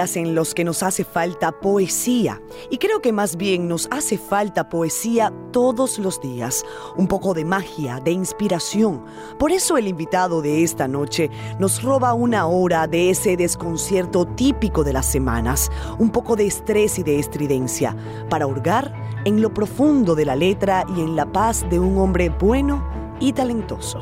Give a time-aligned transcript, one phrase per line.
[0.00, 2.40] En los que nos hace falta poesía
[2.70, 6.64] y creo que más bien nos hace falta poesía todos los días,
[6.96, 9.04] un poco de magia, de inspiración.
[9.38, 11.28] Por eso el invitado de esta noche
[11.58, 16.98] nos roba una hora de ese desconcierto típico de las semanas, un poco de estrés
[16.98, 17.94] y de estridencia,
[18.30, 18.94] para hurgar
[19.26, 22.88] en lo profundo de la letra y en la paz de un hombre bueno
[23.20, 24.00] y talentoso.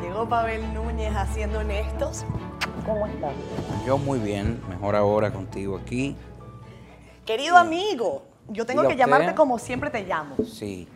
[0.00, 2.26] Llegó Pavel Núñez haciendo honestos.
[2.84, 3.32] ¿Cómo estás?
[3.86, 6.14] Yo muy bien, mejor ahora contigo aquí.
[7.24, 9.36] Querido amigo, yo tengo que llamarte usted.
[9.36, 10.36] como siempre te llamo.
[10.44, 10.86] Sí.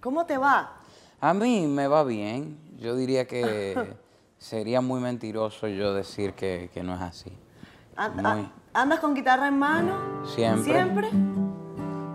[0.00, 0.74] ¿Cómo te va?
[1.20, 2.56] A mí me va bien.
[2.78, 3.96] Yo diría que
[4.38, 7.32] sería muy mentiroso yo decir que, que no es así.
[8.14, 8.48] Muy.
[8.72, 10.24] ¿Andas con guitarra en mano?
[10.36, 10.72] Siempre.
[10.72, 11.08] ¿Siempre?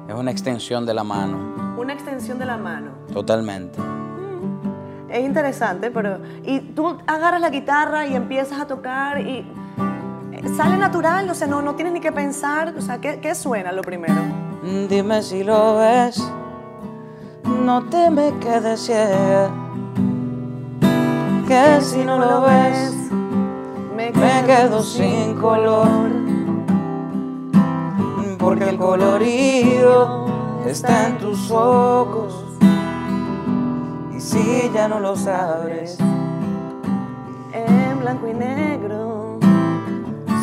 [0.08, 2.92] Es una extensión de la mano, Una extensión de la mano.
[3.12, 3.82] totalmente.
[5.10, 6.20] Es interesante, pero...
[6.44, 9.48] Y tú agarras la guitarra y empiezas a tocar y...
[10.32, 12.74] eh, Sale natural, o sea, no, no tienes ni que pensar.
[12.78, 14.16] O sea, ¿qué, qué suena lo primero?
[14.90, 16.22] Dime si lo ves,
[17.64, 19.50] no te me quedes ciega.
[21.48, 22.96] Que si no lo ves,
[23.96, 26.10] me me quedo sin color.
[28.40, 30.26] Porque el colorido
[30.66, 32.45] está en tus ojos.
[34.26, 35.98] Si ya no lo sabes,
[37.54, 39.40] En blanco y negro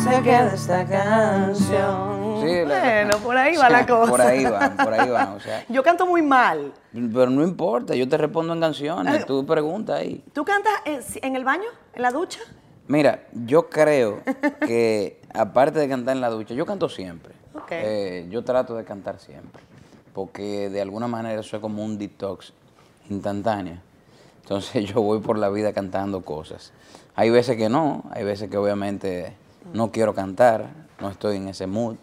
[0.03, 2.23] se queda esta canción.
[2.65, 4.09] Bueno, por ahí va la cosa.
[4.09, 5.33] Por ahí va, por ahí va.
[5.33, 6.71] O sea, Yo canto muy mal.
[6.93, 10.23] pero no importa, yo te respondo en canciones, tú pregunta ahí.
[10.33, 11.69] ¿Tú cantas en, en el baño?
[11.93, 12.39] ¿En la ducha?
[12.87, 14.21] Mira, yo creo
[14.65, 17.33] que aparte de cantar en la ducha, yo canto siempre.
[17.53, 17.71] Ok.
[17.71, 19.61] Eh, yo trato de cantar siempre,
[20.13, 22.53] porque de alguna manera eso es como un detox
[23.09, 23.77] instantáneo.
[24.41, 26.71] Entonces yo voy por la vida cantando cosas.
[27.15, 29.33] Hay veces que no, hay veces que obviamente
[29.73, 30.69] no quiero cantar,
[30.99, 31.95] no estoy en ese mood.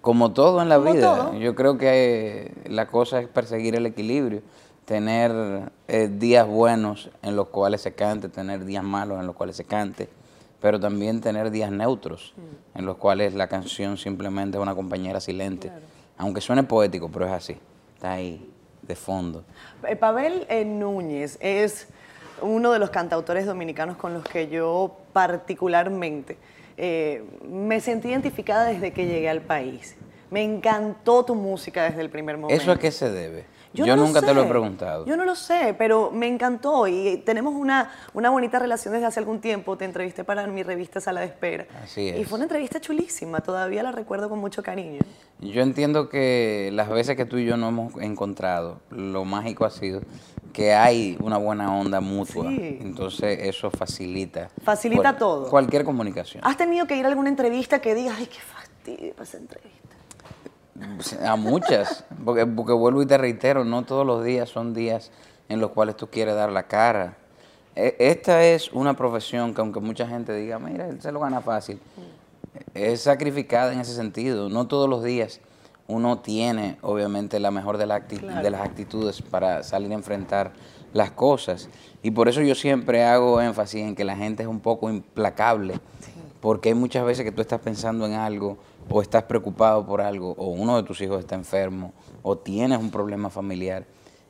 [0.00, 1.34] Como todo en la Como vida, todo.
[1.38, 4.42] yo creo que eh, la cosa es perseguir el equilibrio,
[4.84, 9.56] tener eh, días buenos en los cuales se cante, tener días malos en los cuales
[9.56, 10.08] se cante,
[10.60, 12.78] pero también tener días neutros Mm.
[12.78, 15.70] en los cuales la canción simplemente es una compañera silente.
[16.18, 17.56] Aunque suene poético, pero es así,
[17.94, 18.48] está ahí,
[18.86, 19.44] de fondo.
[19.86, 21.88] Eh, Pavel eh, Núñez es
[22.42, 26.36] uno de los cantautores dominicanos con los que yo particularmente
[26.76, 29.96] eh, me sentí identificada desde que llegué al país.
[30.30, 32.62] Me encantó tu música desde el primer momento.
[32.62, 33.44] ¿Eso a qué se debe?
[33.84, 35.04] Yo, no nunca te lo he preguntado.
[35.06, 39.20] Yo no lo sé, pero me encantó y tenemos una, una bonita relación desde hace
[39.20, 39.76] algún tiempo.
[39.76, 41.66] Te entrevisté para mi revista Sala de Espera.
[41.82, 42.28] Así Y es.
[42.28, 45.00] fue una entrevista chulísima, todavía la recuerdo con mucho cariño.
[45.40, 49.70] Yo entiendo que las veces que tú y yo nos hemos encontrado, lo mágico ha
[49.70, 50.00] sido
[50.52, 52.48] que hay una buena onda mutua.
[52.48, 52.78] Sí.
[52.80, 54.48] Entonces eso facilita.
[54.64, 55.50] Facilita cual- todo.
[55.50, 56.42] Cualquier comunicación.
[56.46, 59.95] ¿Has tenido que ir a alguna entrevista que digas, ay, qué fastidio para esa entrevista?
[61.24, 65.10] A muchas, porque, porque vuelvo y te reitero, no todos los días son días
[65.48, 67.16] en los cuales tú quieres dar la cara.
[67.74, 71.40] E- Esta es una profesión que aunque mucha gente diga, mira, él se lo gana
[71.40, 71.78] fácil,
[72.74, 74.48] es sacrificada en ese sentido.
[74.48, 75.40] No todos los días
[75.88, 78.42] uno tiene, obviamente, la mejor de, la acti- Claro.
[78.42, 80.52] de las actitudes para salir a enfrentar
[80.92, 81.68] las cosas.
[82.02, 85.78] Y por eso yo siempre hago énfasis en que la gente es un poco implacable,
[86.40, 88.56] porque hay muchas veces que tú estás pensando en algo
[88.88, 91.92] o estás preocupado por algo, o uno de tus hijos está enfermo,
[92.22, 93.84] o tienes un problema familiar,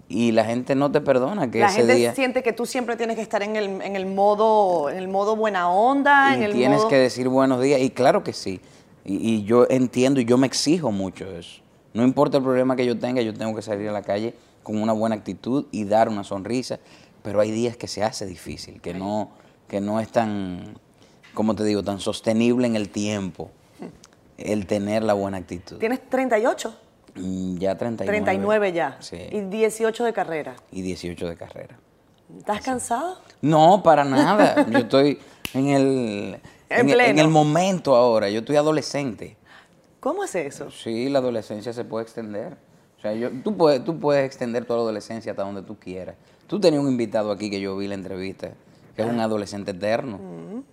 [0.08, 2.14] y la gente no te perdona que La ese gente día...
[2.14, 5.34] siente que tú siempre tienes que estar en el, en el modo en el modo
[5.36, 6.88] buena onda, en y el tienes modo...
[6.88, 8.60] que decir buenos días, y claro que sí.
[9.04, 11.60] Y, y yo entiendo y yo me exijo mucho eso.
[11.92, 14.80] No importa el problema que yo tenga, yo tengo que salir a la calle con
[14.80, 16.78] una buena actitud y dar una sonrisa,
[17.22, 19.30] pero hay días que se hace difícil, que no,
[19.68, 20.78] que no es tan,
[21.34, 23.50] como te digo, tan sostenible en el tiempo
[24.38, 25.78] el tener la buena actitud.
[25.78, 26.74] Tienes 38,
[27.18, 28.18] Mm, Ya 39.
[28.24, 29.16] 39 ya, Sí.
[29.32, 30.54] y 18 de carrera.
[30.70, 31.78] Y 18 de carrera.
[32.38, 33.16] ¿Estás cansado?
[33.40, 34.66] No, para nada.
[34.70, 35.18] Yo estoy
[35.54, 35.82] en el,
[36.68, 37.22] En en, el- en pleno.
[37.22, 38.28] el momento ahora.
[38.28, 39.36] Yo estoy adolescente.
[40.00, 40.70] ¿Cómo es eso?
[40.70, 42.58] Sí, la adolescencia se puede extender.
[42.98, 46.16] O sea, yo, tú, puedes, tú puedes extender tu adolescencia hasta donde tú quieras.
[46.46, 48.50] Tú tenías un invitado aquí que yo vi la entrevista,
[48.96, 50.18] que es un adolescente eterno,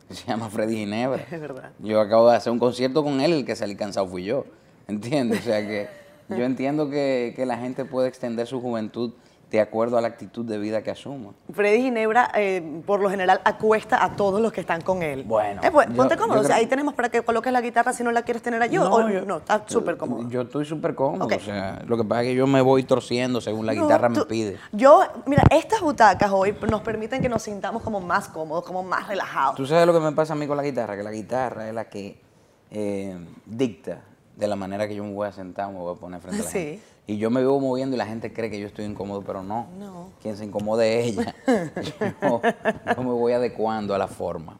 [0.07, 1.25] que se llama Freddy Ginebra.
[1.31, 1.71] Es verdad.
[1.79, 4.45] Yo acabo de hacer un concierto con él, el que salí cansado fui yo.
[4.87, 5.41] ¿Entiendes?
[5.41, 5.87] O sea que
[6.29, 9.11] yo entiendo que, que la gente puede extender su juventud
[9.53, 11.33] de acuerdo a la actitud de vida que asuma.
[11.53, 15.23] Freddy Ginebra, eh, por lo general, acuesta a todos los que están con él.
[15.25, 16.41] Bueno, Eh, pues, yo- ponte yo cómodo.
[16.41, 18.79] O sea, ahí tenemos para que coloques la guitarra si no la quieres tener allí.
[18.79, 20.27] o- o no, está súper cómodo.
[20.27, 21.27] Yo estoy súper cómodo.
[21.27, 24.09] O sea, lo que pasa es que yo me voy torciendo según la No, guitarra
[24.09, 24.57] me pide.
[24.71, 29.07] Yo, mira, estas butacas hoy nos permiten que nos sintamos como más cómodos, como más
[29.07, 29.53] relajados.
[29.55, 31.75] Tú sabes lo que me pasa a mí con la guitarra, que la guitarra es
[31.75, 32.19] la que
[32.71, 33.15] eh,
[33.45, 34.01] dicta
[34.35, 36.43] de la manera que yo me voy a sentar, me voy a poner frente a
[36.45, 36.57] la Sí.
[36.59, 36.92] gente.
[37.05, 39.67] Y yo me veo moviendo y la gente cree que yo estoy incómodo, pero no.
[39.77, 40.09] No.
[40.21, 41.35] Quien se incomode es ella.
[42.21, 42.41] yo,
[42.95, 44.57] yo me voy adecuando a la forma.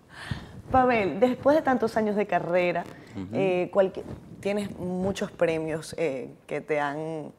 [0.72, 2.84] Pavel, después de tantos años de carrera,
[3.32, 4.06] eh, cualquier-
[4.42, 7.32] tienes muchos premios eh, que te han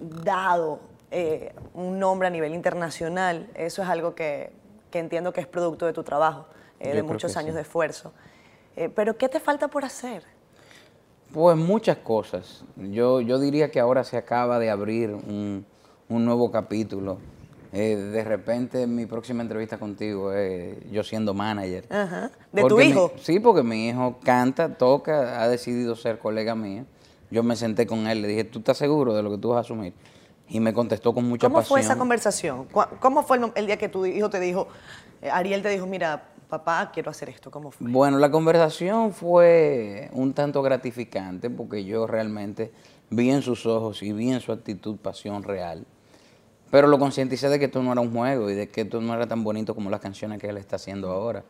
[0.00, 0.80] dado
[1.10, 3.48] eh, un nombre a nivel internacional.
[3.54, 4.52] Eso es algo que,
[4.90, 6.46] que entiendo que es producto de tu trabajo,
[6.78, 7.56] eh, de muchos años sí.
[7.56, 8.12] de esfuerzo.
[8.76, 10.22] Eh, pero ¿qué te falta por hacer?
[11.32, 12.64] Pues muchas cosas.
[12.76, 15.64] Yo, yo diría que ahora se acaba de abrir un,
[16.08, 17.18] un nuevo capítulo.
[17.72, 21.86] Eh, de repente mi próxima entrevista contigo es yo siendo manager.
[21.90, 22.30] Ajá.
[22.52, 23.12] ¿De tu Porque mi- hijo?
[23.16, 26.84] sí, porque mi hijo canta, toca, ha decidido ser colega mía.
[27.30, 29.56] Yo me senté con él, le dije, ¿tú estás seguro de lo que tú vas
[29.56, 29.94] a asumir?
[30.50, 31.68] Y me contestó con mucha ¿Cómo pasión.
[31.70, 32.66] fue esa conversación?
[32.66, 34.68] ¿Cu- ¿Cómo fue el, el día que tu hijo te dijo,
[35.22, 37.50] eh, Ariel te dijo, mira, papá, quiero hacer esto?
[37.50, 37.90] ¿Cómo fue?
[37.90, 42.70] Bueno, la conversación fue un tanto gratificante porque yo realmente
[43.08, 45.86] vi en sus ojos y vi en su actitud pasión real.
[46.70, 49.14] Pero lo concienticé de que esto no era un juego y de que esto no
[49.14, 51.42] era tan bonito como las canciones que él está haciendo ahora.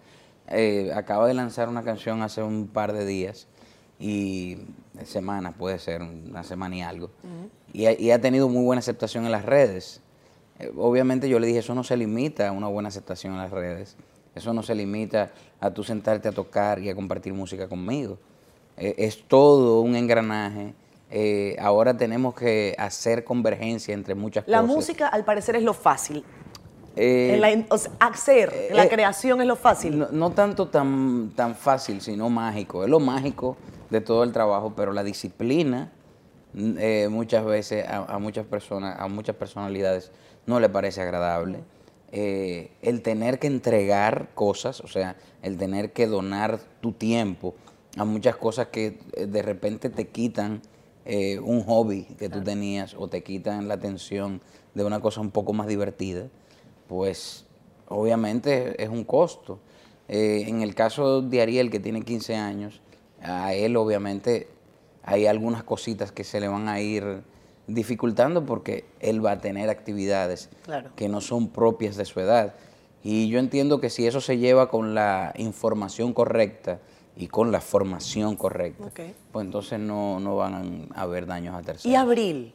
[0.46, 3.48] Eh, acaba de lanzar una canción hace un par de días
[3.98, 4.58] y
[5.04, 7.10] semanas, puede ser una semana y algo.
[7.72, 10.00] y, ha, y ha tenido muy buena aceptación en las redes.
[10.60, 13.50] Eh, obviamente yo le dije, eso no se limita a una buena aceptación en las
[13.50, 13.96] redes.
[14.34, 15.30] Eso no se limita
[15.60, 18.18] a tú sentarte a tocar y a compartir música conmigo.
[18.76, 20.74] Eh, es todo un engranaje.
[21.10, 24.74] Eh, ahora tenemos que hacer convergencia entre muchas La cosas.
[24.76, 26.24] música, al parecer, es lo fácil.
[26.96, 29.98] Eh, En la in- o sea, hacer, la eh, creación es lo fácil.
[29.98, 32.84] no, no tanto tan, tan fácil, sino mágico.
[32.84, 33.56] Es lo mágico
[33.90, 35.90] de todo el trabajo, pero la disciplina
[36.54, 40.10] mm, eh, muchas veces a, a muchas personas, a muchas personalidades
[40.46, 41.60] no le parece agradable.
[42.12, 47.54] Eh, el tener que entregar cosas, o sea, el tener que donar tu tiempo
[47.96, 50.62] a muchas cosas que eh, de repente te quitan
[51.04, 54.40] eh, un hobby que tú tenías o te quitan la atención
[54.74, 56.28] de una cosa un poco más divertida,
[56.88, 57.44] pues
[57.88, 59.58] obviamente es un costo.
[60.08, 62.80] Eh, en el caso de Ariel, que tiene 15 años,
[63.20, 64.48] a él obviamente
[65.02, 67.22] hay algunas cositas que se le van a ir
[67.66, 70.90] dificultando porque él va a tener actividades Claro.
[70.96, 72.54] que no son propias de su edad.
[73.04, 76.78] Y yo entiendo que si eso se lleva con la información correcta
[77.16, 78.90] y con la formación correcta,
[79.32, 81.86] pues entonces no, no van a haber daños a terceros.
[81.86, 82.52] Y Abril,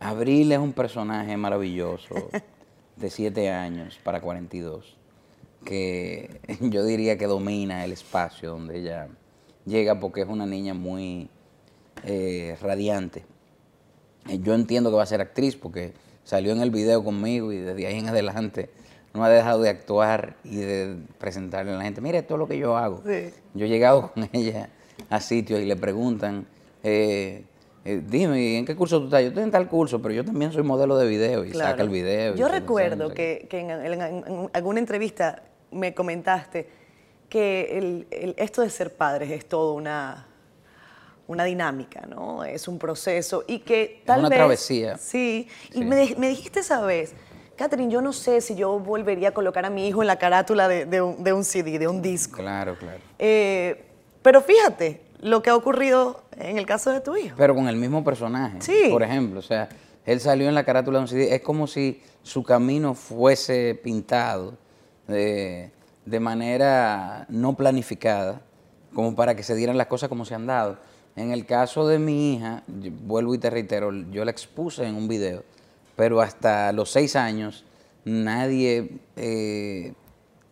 [0.00, 2.14] Abril es un personaje maravilloso
[2.96, 4.96] de 7 años para 42,
[5.64, 9.08] que yo diría que domina el espacio donde ella
[9.64, 11.28] llega porque es una niña muy
[12.04, 13.24] eh, radiante.
[14.28, 15.92] Eh, Yo entiendo que va a ser actriz porque
[16.24, 18.70] salió en el video conmigo y desde ahí en adelante
[19.14, 22.46] no ha dejado de actuar y de presentarle a la gente, mire, esto es lo
[22.46, 23.02] que yo hago.
[23.06, 23.30] Sí.
[23.54, 24.68] Yo he llegado con ella
[25.10, 26.46] a sitios y le preguntan,
[26.84, 27.42] eh,
[27.84, 29.22] eh, dime, ¿en qué curso tú estás?
[29.22, 31.70] Yo estoy en tal curso, pero yo también soy modelo de video y claro.
[31.70, 32.34] saca el video.
[32.36, 35.42] Yo recuerdo que, que en, en- en alguna entrevista
[35.72, 36.68] me comentaste
[37.30, 40.27] que el- el- esto de ser padres es todo una,
[41.28, 42.42] una dinámica, ¿no?
[42.42, 44.38] Es un proceso y que tal una vez...
[44.38, 44.98] travesía.
[44.98, 47.12] Sí, y me, dij- me dijiste esa vez,
[47.54, 50.66] Catherine, yo no sé si yo volvería a colocar a mi hijo en la carátula
[50.68, 52.38] de, de un, de un CD, de un disco.
[52.38, 52.98] Claro, claro.
[53.18, 53.84] Eh,
[54.22, 57.34] pero fíjate lo que ha ocurrido en el caso de tu hijo.
[57.36, 58.60] Pero con el mismo personaje.
[58.60, 58.86] Sí.
[58.90, 59.68] Por ejemplo, o sea,
[60.06, 61.34] él salió en la carátula de un CD.
[61.34, 64.54] Es como si su camino fuese pintado
[65.08, 65.70] de,
[66.06, 68.40] de manera no planificada,
[68.94, 70.78] como para que se dieran las cosas como se han dado.
[71.18, 75.08] En el caso de mi hija, vuelvo y te reitero, yo la expuse en un
[75.08, 75.42] video,
[75.96, 77.64] pero hasta los seis años
[78.04, 79.94] nadie eh,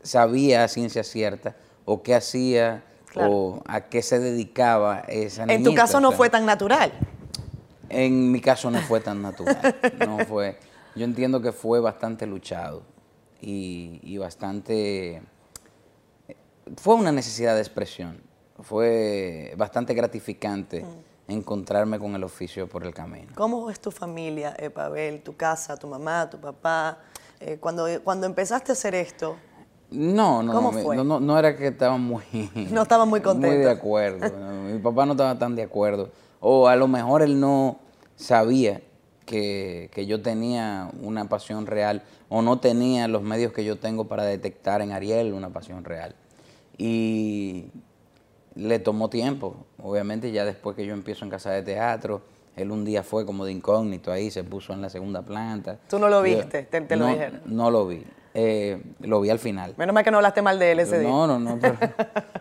[0.03, 1.55] sabía a ciencia cierta
[1.85, 2.83] o qué hacía
[3.13, 3.31] Claro.
[3.33, 6.17] o a qué se dedicaba esa en tu caso o no sea.
[6.19, 6.93] fue tan natural.
[7.89, 9.75] En mi caso no fue tan natural.
[10.07, 10.59] No fue.
[10.97, 12.83] Yo entiendo que fue bastante luchado
[13.41, 15.23] y, y bastante.
[16.77, 18.21] Fue una necesidad de expresión.
[18.61, 20.85] Fue bastante gratificante
[21.29, 23.33] encontrarme con el oficio por el camino.
[23.35, 26.99] ¿Cómo es tu familia, eh, Pavel, tu casa, tu mamá, tu papá?
[27.41, 29.37] Eh, cuando, cuando empezaste a hacer esto,
[29.91, 30.97] No, no, ¿Cómo mi- fue?
[30.97, 32.23] no, no, no era que estaban muy...
[32.73, 33.59] No estaban muy Muy contentos.
[33.65, 34.31] de acuerdo.
[34.73, 36.11] Mi papá no estaba tan de acuerdo.
[36.41, 37.79] O a lo mejor él no
[38.17, 38.81] sabía
[39.27, 44.05] que, que yo tenía una pasión real o no tenía los medios que yo tengo
[44.09, 46.15] para detectar en Ariel una pasión real.
[46.79, 47.67] Y
[48.57, 52.23] le tomó tiempo, obviamente ya después que yo empiezo en casa de teatro,
[52.57, 55.79] él un día fue como de incógnito ahí, se puso en la segunda planta.
[55.89, 56.63] ¿Tú no lo viste?
[56.63, 57.41] te, te no, lo dijeron.
[57.45, 58.03] No lo vi,
[58.35, 59.75] eh, lo vi al final.
[59.77, 61.09] Menos mal que no hablaste mal de él ese día.
[61.09, 61.77] No, no, no, pero...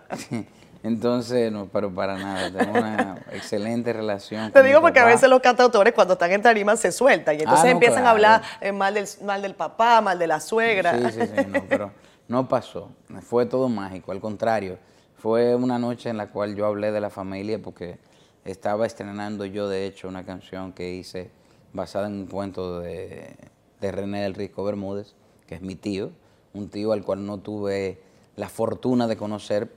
[0.85, 4.51] Entonces, no, pero para nada, tengo una excelente relación.
[4.51, 7.63] Te digo porque a veces los cantautores cuando están en tarima se sueltan y entonces
[7.63, 8.07] Ah, no, empiezan claro.
[8.07, 10.93] a hablar eh, mal, del, mal del papá, mal de la suegra.
[10.93, 11.91] Sí, sí, sí, no, pero
[12.27, 12.91] no pasó.
[13.21, 14.77] Fue todo mágico, al contrario.
[15.25, 17.97] Fue una noche en la cual yo hablé de la familia porque
[18.43, 21.31] estaba estrenando yo, de hecho, una canción que hice
[21.73, 23.35] basada en un cuento de,
[23.81, 25.15] de René del Risco Bermúdez,
[25.47, 26.11] que es mi tío,
[26.53, 27.99] un tío al cual no tuve
[28.35, 29.73] la fortuna de conocer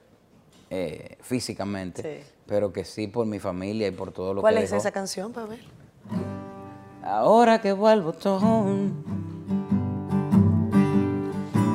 [0.68, 2.30] eh, físicamente, Sí.
[2.46, 4.80] pero que sí por mi familia y por todo lo ¿Cuál que es dejó.
[4.82, 5.60] esa canción, para ver?
[7.02, 8.92] Ahora que vuelvo botón,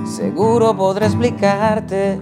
[0.05, 2.19] seguro podré explicarte.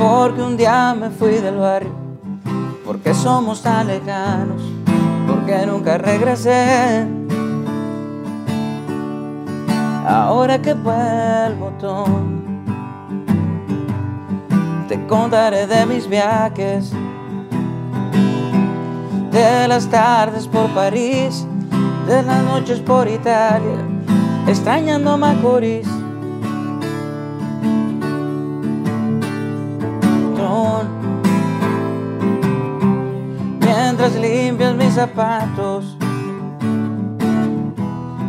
[0.00, 1.92] Porque un día me fui del barrio,
[2.86, 4.62] porque somos tan lejanos,
[5.26, 7.06] porque nunca regresé.
[10.08, 12.64] Ahora que vuelvo botón,
[14.88, 16.90] te contaré de mis viajes
[19.30, 21.46] de las tardes por París,
[22.06, 23.84] de las noches por Italia,
[24.46, 25.99] extrañando a Macorís.
[34.50, 35.96] Limpias mis zapatos,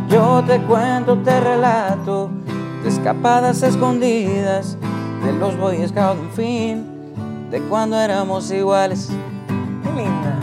[0.08, 2.30] yo te cuento, te relato
[2.84, 4.76] de escapadas escondidas
[5.24, 9.08] de los Boy Scouts, en fin, de cuando éramos iguales.
[9.82, 10.38] Qué linda.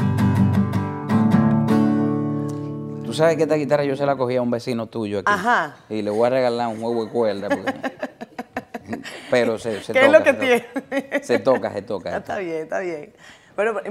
[3.05, 5.31] Tú sabes que esta guitarra yo se la cogí a un vecino tuyo aquí.
[5.31, 5.77] Ajá.
[5.89, 7.47] Y le voy a regalar un juego de cuerda.
[7.47, 7.73] porque-
[9.31, 10.05] Pero se, se ¿Qué toca.
[10.07, 10.89] es lo que se toca.
[10.89, 11.23] tiene?
[11.23, 12.17] Se toca, se toca.
[12.17, 13.13] Está bien, está bien.
[13.59, 13.81] Pero,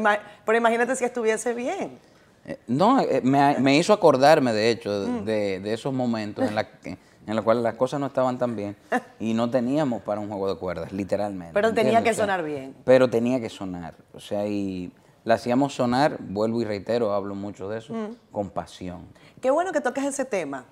[0.47, 1.99] pero imagínate si estuviese bien.
[2.47, 5.25] Eh, No, eh, me, me hizo acordarme, de hecho, Mm.
[5.27, 6.97] de, de esos momentos en, la que-
[7.27, 8.75] en los cuales las cosas no estaban tan bien
[9.21, 11.53] y no teníamos para un juego de cuerdas, literalmente.
[11.53, 12.75] Pero tenía que sonar bien.
[12.87, 13.93] Pero tenía que sonar.
[14.15, 14.91] O sea, y
[15.25, 18.17] la hacíamos sonar, vuelvo y reitero, hablo mucho de eso, Mm.
[18.33, 19.03] con pasión.
[19.43, 20.65] Qué bueno que toques ese tema.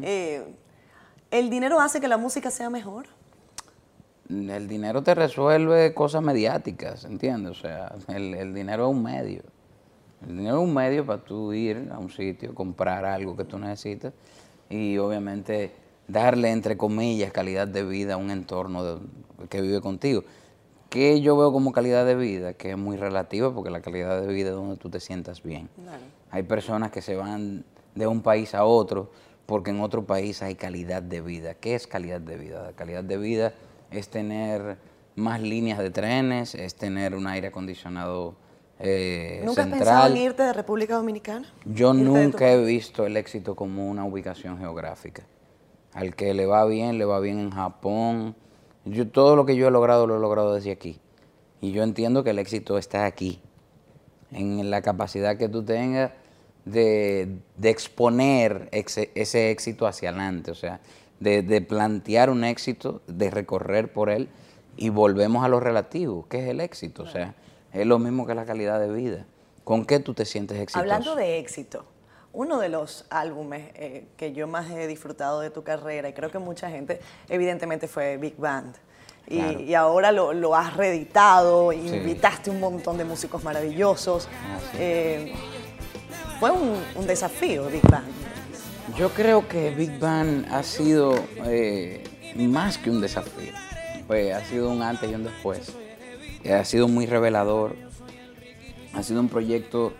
[0.00, 0.42] Eh,
[1.30, 3.08] ¿El dinero hace que la música sea mejor?
[4.28, 7.52] El dinero te resuelve cosas mediáticas, ¿entiendes?
[7.52, 9.42] O sea, el, el dinero es un medio.
[10.22, 13.58] El dinero es un medio para tú ir a un sitio, comprar algo que tú
[13.58, 14.12] necesitas
[14.68, 15.72] y obviamente
[16.08, 19.00] darle, entre comillas, calidad de vida a un entorno de-
[19.48, 20.24] que vive contigo.
[20.90, 24.26] Que yo veo como calidad de vida, que es muy relativa porque la calidad de
[24.26, 25.68] vida es donde tú te sientas bien.
[26.30, 29.10] Hay personas que se van de un país a otro
[29.46, 31.54] porque en otro país hay calidad de vida.
[31.54, 32.62] ¿Qué es calidad de vida?
[32.62, 33.52] La calidad de vida
[33.90, 34.78] es tener
[35.16, 38.36] más líneas de trenes, es tener un aire acondicionado
[38.80, 39.78] eh, ¿Nunca has central.
[39.78, 41.52] pensado en irte de República Dominicana?
[41.64, 45.24] Yo nunca he visto el éxito como una ubicación geográfica.
[45.92, 48.36] Al que le va bien, le va bien en Japón.
[48.84, 51.00] Yo todo lo que yo he logrado lo he logrado desde aquí.
[51.60, 53.40] Y yo entiendo que el éxito está aquí,
[54.30, 56.12] en la capacidad que tú tengas
[56.64, 60.80] de, de exponer ese éxito hacia adelante, o sea,
[61.20, 64.28] de, de plantear un éxito, de recorrer por él
[64.76, 67.02] y volvemos a lo relativo, ¿qué es el éxito?
[67.02, 67.34] O sea,
[67.72, 69.26] es lo mismo que la calidad de vida.
[69.64, 70.80] ¿Con qué tú te sientes exitoso?
[70.80, 71.84] Hablando de éxito,
[72.32, 76.30] uno de los álbumes eh, que yo más he disfrutado de tu carrera, y creo
[76.30, 78.76] que mucha gente, evidentemente fue Big Band.
[79.26, 79.60] Y, Claro.
[79.60, 81.78] y ahora lo, lo has reeditado, Sí.
[81.78, 84.26] invitaste un montón de músicos maravillosos.
[84.32, 84.78] Ah, sí.
[84.80, 85.32] Eh,
[86.40, 88.06] fue un, un desafío Big Band.
[88.96, 91.14] Yo creo que Big Bang ha sido
[91.44, 92.02] eh,
[92.36, 93.52] más que un desafío.
[94.06, 95.74] Pues, ha sido un antes y un después.
[96.42, 97.76] Eh, Ha sido muy revelador.
[98.94, 99.92] Ha sido un proyecto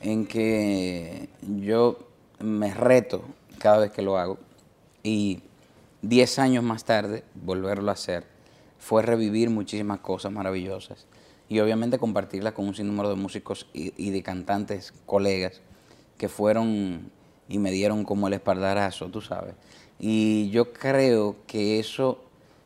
[0.00, 1.98] en que yo
[2.38, 3.24] me reto
[3.58, 4.38] cada vez que lo hago.
[5.02, 5.42] Y
[6.02, 8.24] 10 años más tarde, volverlo a hacer,
[8.78, 11.06] fue revivir muchísimas cosas maravillosas.
[11.48, 15.60] Y obviamente compartirlas con un sinnúmero de músicos y, y de cantantes, colegas,
[16.16, 17.10] que fueron
[17.50, 19.54] y me dieron como el espaldarazo, tú sabes.
[19.98, 22.18] Y yo creo que eso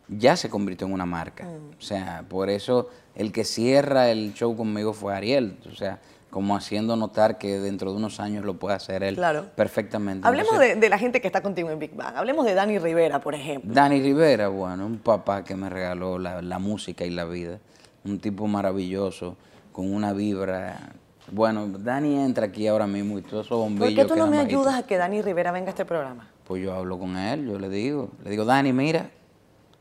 [0.08, 1.48] ya se convirtió en una marca.
[1.76, 5.56] O sea, por eso el que cierra el show conmigo fue Ariel.
[5.72, 5.98] O sea,
[6.30, 9.46] como haciendo notar que dentro de unos años lo puede hacer él Claro.
[9.56, 10.26] perfectamente.
[10.26, 12.14] Hablemos Entonces, de, de la gente que está contigo en Big Bang.
[12.16, 13.72] Hablemos de Dani Rivera, por ejemplo.
[13.72, 17.58] Dani Rivera, bueno, un papá que me regaló la, la música y la vida.
[18.04, 19.36] Un tipo maravilloso,
[19.72, 20.92] con una vibra
[21.30, 23.94] Bueno, Dani entra aquí ahora mismo y todos esos bombillos.
[23.94, 24.60] ¿Por qué tú no me bajitos.
[24.60, 26.28] ayudas a que Dani Rivera venga a este programa?
[26.46, 29.10] Pues yo hablo con él, yo le digo, le digo, Dani, mira,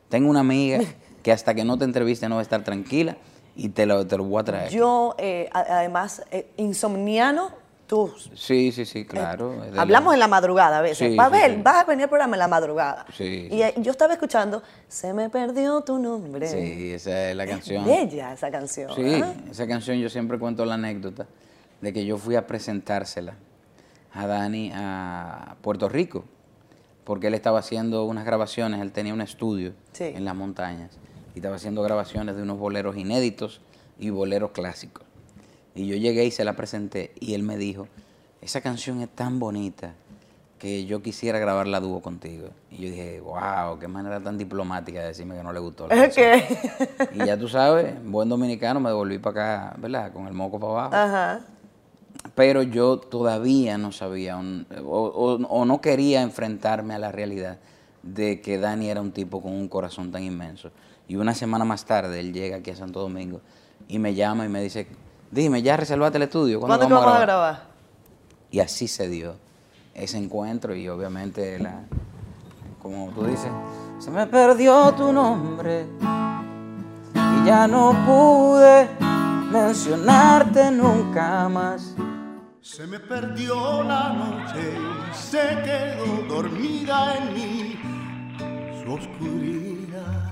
[0.10, 0.80] tengo una amiga
[1.24, 3.18] que hasta que no te entreviste no va a estar tranquila
[3.56, 4.72] y te lo, te lo voy a traer.
[4.72, 7.52] Yo, eh, además, eh, insomniano,
[7.88, 8.12] tú.
[8.36, 9.54] Sí, sí, sí, claro.
[9.64, 11.10] es de la- Hablamos en la madrugada a veces.
[11.12, 11.62] Sí, Babel, sí, sí.
[11.64, 13.06] vas a venir al programa en la madrugada.
[13.16, 16.48] Sí, Y eh, yo estaba escuchando, se me perdió tu nombre.
[16.48, 17.86] Sí, esa es la canción.
[17.86, 18.92] Bella esa canción.
[18.96, 21.28] Sí, esa canción yo siempre cuento la anécdota
[21.82, 23.36] de que yo fui a presentársela
[24.14, 26.24] a Dani a Puerto Rico,
[27.04, 30.92] porque él estaba haciendo unas grabaciones, él tenía un estudio en las montañas
[31.36, 33.60] y estaba haciendo grabaciones de unos boleros inéditos
[34.00, 35.04] y boleros clásicos.
[35.76, 37.88] Y yo llegué y se la presenté y él me dijo,
[38.42, 39.94] esa canción es tan bonita
[40.60, 42.50] que yo quisiera grabarla dúo contigo.
[42.72, 46.10] Y yo dije, wow, qué manera tan diplomática de decirme que no le gustó la
[46.10, 46.44] que.
[47.14, 50.14] Y ya tú sabes, buen dominicano, me devolví para acá, ¿verdad?
[50.14, 50.96] Con el moco para abajo.
[50.96, 51.40] Ajá.
[52.36, 57.58] Pero yo todavía no sabía un- o, o- o no quería enfrentarme a la realidad
[58.02, 60.72] de que Dani era un tipo con un corazón tan inmenso.
[61.08, 63.42] Y una semana más tarde él llega aquí a Santo Domingo
[63.90, 64.88] y me llama y me dice,
[65.34, 66.60] dime, ya reservaste el estudio.
[66.60, 67.64] ¿Cuándo que vamos a grabar?
[68.52, 69.36] Y así se dio
[69.94, 71.82] ese encuentro y obviamente la,
[72.82, 73.52] como tú dices,
[74.00, 75.86] se me perdió tu nombre
[77.16, 78.88] y ya no pude
[79.52, 81.96] mencionarte nunca más.
[82.62, 84.78] Se me perdió la noche
[85.12, 87.80] y se quedó dormida en mí
[88.84, 90.32] su oscuridad.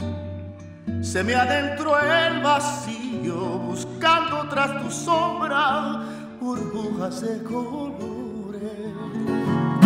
[1.02, 6.02] Se me adentró el vacío buscando tras tu sombra
[6.40, 8.62] burbujas de colores.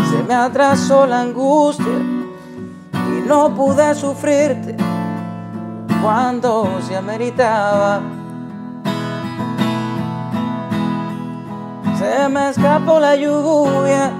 [0.10, 1.86] Se me atrasó la angustia
[2.94, 4.76] y no pude sufrirte
[6.02, 8.02] cuando se ameritaba.
[11.98, 14.12] Se me escapó la lluvia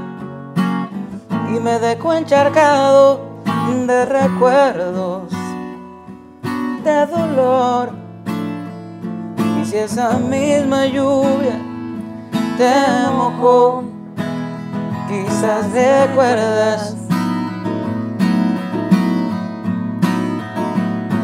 [1.50, 3.36] y me dejó encharcado
[3.88, 5.34] de recuerdos
[6.84, 8.05] de dolor.
[9.76, 11.60] Si esa misma lluvia
[12.58, 13.84] te mojó,
[15.10, 16.96] quizás recuerdas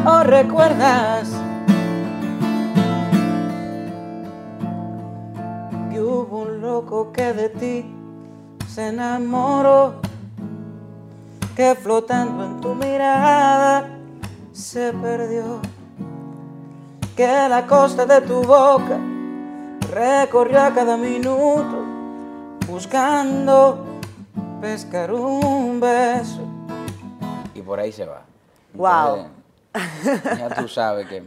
[0.04, 1.30] o recuerdas
[5.90, 7.94] que hubo un loco que de ti
[8.68, 9.94] se enamoró,
[11.56, 13.88] que flotando en tu mirada
[14.52, 15.62] se perdió,
[17.16, 18.98] que la costa de tu boca
[19.90, 21.84] recorrió a cada minuto
[22.66, 23.84] buscando
[24.60, 26.40] pescar un beso.
[27.54, 28.22] Y por ahí se va.
[28.74, 29.26] Wow.
[29.74, 31.22] Entonces, ya tú sabes que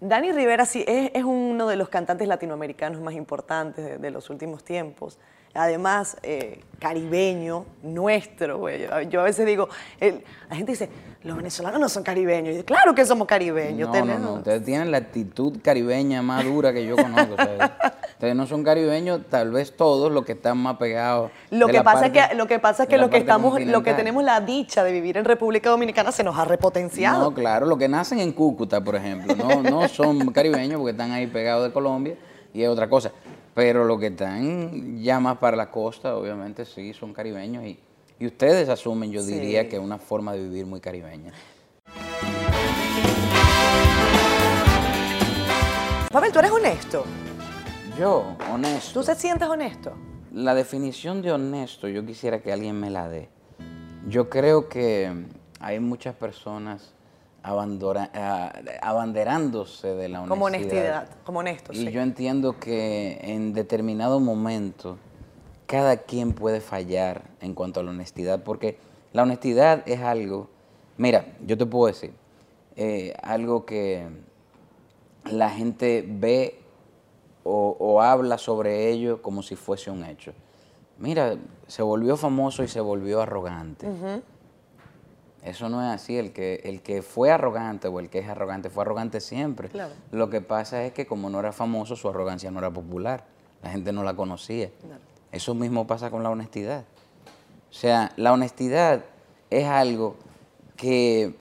[0.00, 4.30] Dani Rivera sí es, es uno de los cantantes latinoamericanos más importantes de, de los
[4.30, 5.18] últimos tiempos.
[5.54, 8.86] Además, eh, caribeño, nuestro, güey.
[9.10, 10.88] Yo, a veces digo, el- la gente dice,
[11.24, 12.56] los venezolanos no son caribeños.
[12.56, 13.88] Yo, claro que somos caribeños.
[13.88, 14.20] no, no, tenemos".
[14.30, 17.32] no, ustedes tienen la actitud caribeña más dura que yo conozco.
[17.32, 17.70] ustedes,
[18.12, 21.30] ustedes no son caribeños, tal vez todos los que están más pegados.
[21.50, 23.92] Lo que, pasa es que, lo que pasa es que lo que estamos, lo que
[23.94, 27.24] tenemos la dicha de vivir en República Dominicana se nos ha repotenciado.
[27.24, 31.10] No, claro, los que nacen en Cúcuta, por ejemplo, no, no son caribeños porque están
[31.10, 32.14] ahí pegados de Colombia
[32.54, 33.10] y es otra cosa.
[33.60, 37.78] Pero los que están ya más para la costa, obviamente sí, son caribeños y,
[38.18, 39.34] y ustedes asumen, yo Sí.
[39.34, 41.34] diría, que es una forma de vivir muy caribeña.
[46.10, 47.04] Pavel, tú eres honesto.
[47.98, 49.92] Yo, honesto, ¿Tú te sientes honesto?
[50.32, 53.28] la definición de honesto yo quisiera que alguien me la dé.
[54.08, 55.12] Yo creo que
[55.60, 56.94] hay muchas personas
[57.42, 60.28] abanderándose de la honestidad.
[60.28, 61.90] Como honestidad, como honesto, Y sí.
[61.90, 64.96] yo entiendo que en determinado momento
[65.66, 68.78] cada quien puede fallar en cuanto a la honestidad, porque
[69.12, 70.48] la honestidad es algo,
[70.96, 72.12] mira, yo te puedo decir,
[72.76, 74.08] eh, algo que
[75.30, 76.60] la gente ve
[77.44, 80.32] o, o habla sobre ello como si fuese un hecho.
[80.98, 83.86] Mira, se volvió famoso y se volvió arrogante.
[85.44, 86.18] Eso no es así.
[86.18, 89.68] El que, el que fue arrogante o el que es arrogante fue arrogante siempre.
[89.68, 89.92] Claro.
[90.10, 93.24] Lo que pasa es que como no era famoso, su arrogancia no era popular.
[93.62, 94.70] La gente no la conocía.
[95.32, 96.84] Eso mismo pasa con la honestidad.
[97.70, 99.04] O sea, la honestidad
[99.48, 100.16] es algo
[100.76, 101.34] que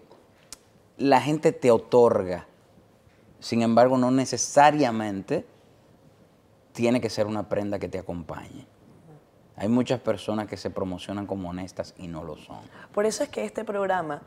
[0.98, 2.46] la gente te otorga.
[3.40, 5.46] Sin embargo, no necesariamente
[6.74, 8.68] tiene que ser una prenda que te acompañe.
[9.60, 12.60] Hay muchas personas que se promocionan como honestas y no lo son.
[12.94, 14.22] Por eso es que este programa,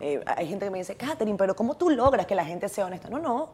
[0.00, 2.86] eh, hay gente que me dice, Catherine, pero ¿cómo tú logras que la gente sea
[2.86, 3.08] honesta?
[3.10, 3.50] No, no.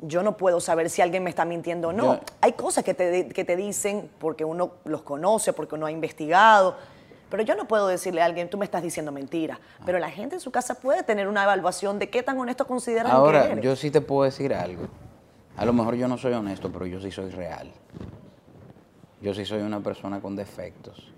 [0.00, 2.14] yo no puedo saber si alguien me está mintiendo o no.
[2.16, 5.90] Yo- Hay cosas que te, que te dicen porque uno los conoce, porque uno ha
[5.92, 6.76] investigado.
[7.30, 9.58] Pero yo no puedo decirle a alguien, tú me estás diciendo mentira.
[9.84, 13.06] Pero la gente en su casa puede tener una evaluación de qué tan honesto consideran
[13.06, 13.64] que Ahora, eres.
[13.64, 14.86] yo sí te puedo decir algo.
[15.56, 17.72] A lo mejor yo no soy honesto, pero yo sí soy real.
[19.20, 21.12] Yo sí soy una persona con defectos.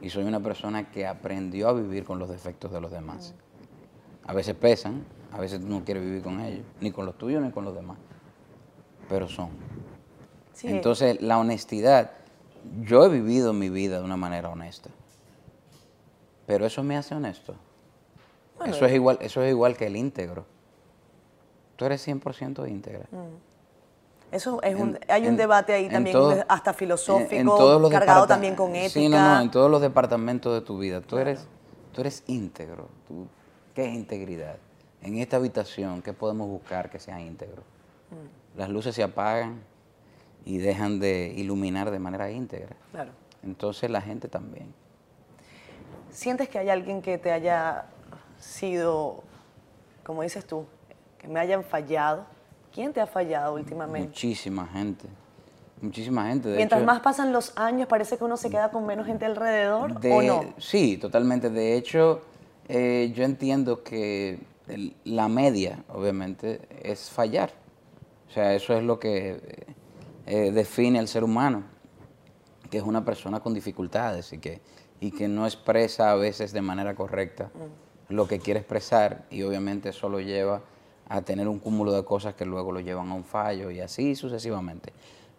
[0.00, 3.34] Y soy una persona que aprendió a vivir con los defectos de los demás.
[4.24, 7.42] A veces pesan, a veces tú no quieres vivir con ellos, ni con los tuyos
[7.42, 7.98] ni con los demás.
[9.08, 9.50] Pero son.
[10.54, 10.68] Sí.
[10.68, 12.12] Entonces, la honestidad,
[12.82, 14.90] yo he vivido mi vida de una manera honesta.
[16.46, 17.54] Pero eso me hace honesto.
[18.58, 20.46] Bueno, eso, es igual, eso es igual que el íntegro.
[21.76, 23.06] Tú eres 100% íntegra.
[24.32, 28.54] Eso es un, En- hay un en- debate ahí también todo- hasta filosófico, cargado también
[28.56, 28.88] con ética.
[28.88, 31.00] Sí, no, no, en todos los departamentos de tu vida.
[31.02, 31.46] Tú eres,
[31.92, 32.88] tú eres íntegro.
[33.06, 33.28] Tú-
[33.74, 34.56] ¿Qué es integridad?
[35.02, 37.62] En esta habitación, ¿qué podemos buscar que sea íntegro?
[38.10, 38.58] Mm.
[38.58, 39.60] Las luces se apagan
[40.44, 42.74] y dejan de iluminar de manera íntegra.
[42.90, 43.10] Claro.
[43.42, 44.72] Entonces la gente también.
[46.10, 47.86] ¿Sientes que hay alguien que te haya
[48.38, 49.22] sido,
[50.04, 50.66] como dices tú,
[51.18, 52.24] que me hayan fallado?
[52.72, 54.08] ¿Quién te ha fallado últimamente?
[54.08, 55.06] Muchísima gente.
[55.80, 56.48] Muchísima gente.
[56.48, 59.24] De Mientras hecho, más pasan los años, parece que uno se queda con menos gente
[59.26, 60.54] alrededor, De- ¿o no?
[60.58, 61.50] Sí, totalmente.
[61.50, 62.22] De hecho,
[62.68, 67.52] eh, yo entiendo que el- la media, obviamente, es fallar.
[68.28, 69.66] O sea, eso es lo que
[70.24, 71.64] eh, define al ser humano,
[72.70, 74.60] que es una persona con dificultades y que,
[75.00, 77.50] y que no expresa a veces de manera correcta
[78.08, 80.62] lo que quiere expresar y obviamente eso lo lleva
[81.12, 84.14] a tener un cúmulo de cosas que luego lo llevan a un fallo y así
[84.16, 84.92] sucesivamente.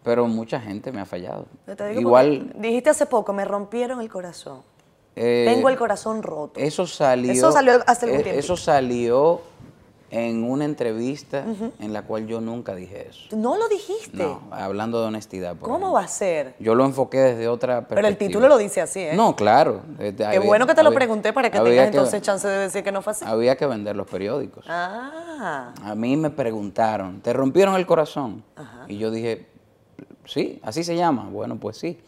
[0.03, 1.45] Pero mucha gente me ha fallado.
[1.65, 2.53] Te digo Igual...
[2.57, 4.62] dijiste hace poco, me rompieron el corazón.
[5.15, 6.59] eh, Tengo el corazón roto.
[6.59, 7.31] Eso salió.
[7.31, 8.39] Eso salió hace algún eh, tiempo.
[8.39, 9.41] Eso salió
[10.15, 11.43] en una entrevista
[11.80, 13.36] en la cual yo nunca dije eso.
[13.36, 14.15] No lo dijiste.
[14.17, 15.56] No, hablando de honestidad.
[15.56, 15.93] por ¿Cómo ejemplo.
[15.93, 16.54] va a ser?
[16.60, 17.95] Yo lo enfoqué desde otra perspectiva.
[17.95, 19.13] Pero el título lo dice así, ¿eh?
[19.15, 19.82] No, claro.
[19.97, 22.58] Eh, Qué había- bueno que te lo pregunté para que tengas que- entonces chance de
[22.60, 23.26] decir que no fue así.
[23.28, 24.65] Había que vender los periódicos.
[24.69, 28.43] Ah, A mí me preguntaron, ¿te rompieron el corazón?
[28.88, 29.47] Y yo dije,
[30.26, 31.28] sí, así se llama.
[31.32, 31.99] Bueno, pues sí.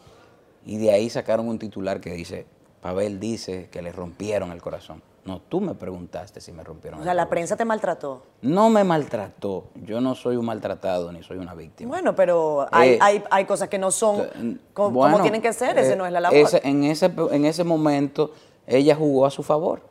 [0.63, 2.45] Y de ahí sacaron un titular que dice,
[2.81, 5.01] Pavel dice que le rompieron el corazón.
[5.25, 8.21] No, tú me preguntaste si me rompieron o el sea, la prensa te maltrató.
[8.43, 9.65] No me maltrató.
[9.73, 11.89] Yo no soy un maltratado ni soy una víctima.
[11.89, 15.41] Bueno, pero hay, Eh, hay, hay cosas que no son Eh, co- como, bueno, tienen
[15.41, 16.37] que ser, ese eh, no es la labor.
[16.37, 18.33] ese- en, ese, en ese momento
[18.67, 19.81] ella jugó a su favor.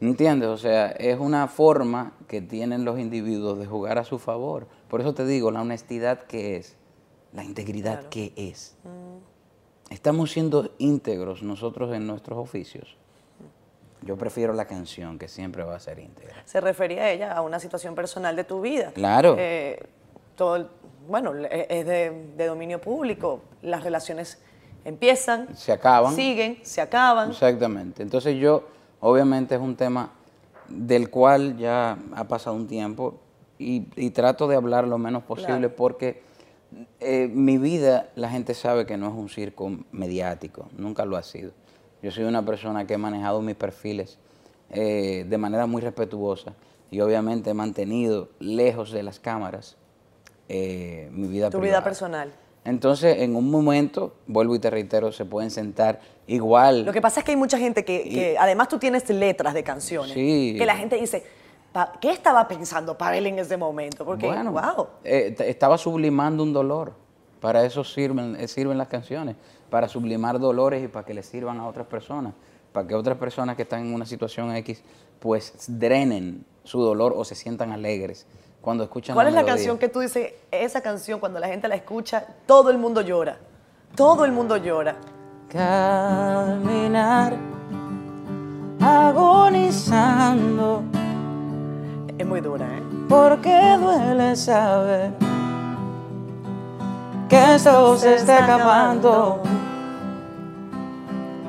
[0.00, 0.48] ¿Entiendes?
[0.48, 4.66] O sea, es una forma que tienen los individuos de jugar a su favor.
[4.88, 6.76] Por eso te digo, la honestidad que es,
[7.32, 8.76] la integridad que es.
[9.90, 12.96] Estamos siendo íntegros nosotros en nuestros oficios.
[14.02, 16.34] Yo prefiero la canción que siempre va a ser íntegra.
[16.44, 18.92] Se refería ella a una situación personal de tu vida.
[18.94, 19.34] Claro.
[19.38, 19.80] Eh,
[20.36, 20.68] todo, el-
[21.08, 23.40] bueno, le- es de, de dominio público.
[23.62, 24.38] Las relaciones
[24.84, 26.14] empiezan, Se acaban.
[26.14, 27.30] siguen, se acaban.
[27.30, 28.02] Exactamente.
[28.02, 28.68] Entonces yo,
[29.00, 30.12] obviamente es un tema
[30.68, 33.18] del cual ya ha pasado un tiempo
[33.58, 35.74] y, y trato de hablar lo menos posible Claro.
[35.76, 36.22] porque
[37.00, 41.22] eh, mi vida la gente sabe que no es un circo mediático, nunca lo ha
[41.22, 41.52] sido.
[42.02, 44.18] Yo soy una persona que he manejado mis perfiles
[44.70, 46.52] eh, de manera muy respetuosa
[46.90, 49.76] y obviamente he mantenido lejos de las cámaras
[50.48, 52.32] eh, mi vida Tu vida personal.
[52.64, 56.84] Entonces, en un momento, vuelvo y te reitero, se pueden sentar igual.
[56.84, 59.62] Lo que pasa es que hay mucha gente que, que además tú tienes letras de
[59.64, 60.12] canciones.
[60.12, 60.54] Sí.
[60.58, 61.24] Que la gente dice,
[61.72, 64.04] "Pa- ¿qué estaba pensando Pavel en ese momento?
[64.04, 64.86] Porque, bueno, wow.
[65.04, 66.92] eh, estaba sublimando un dolor.
[67.40, 69.36] Para eso sirven, sirven las canciones,
[69.70, 72.34] para sublimar dolores y para que le sirvan a otras personas,
[72.72, 74.82] para que otras personas que están en una situación X,
[75.20, 78.26] pues drenen su dolor o se sientan alegres
[78.60, 81.76] cuando escuchan ¿Cuál es la canción que tú dices, esa canción cuando la gente la
[81.76, 83.38] escucha, todo el mundo llora?
[83.94, 84.96] Todo el mundo llora.
[85.48, 87.36] Caminar
[88.80, 90.82] agonizando
[92.16, 92.82] Es muy dura, ¿eh?
[93.08, 95.12] porque duele saber
[97.28, 99.42] que esto se está acabando.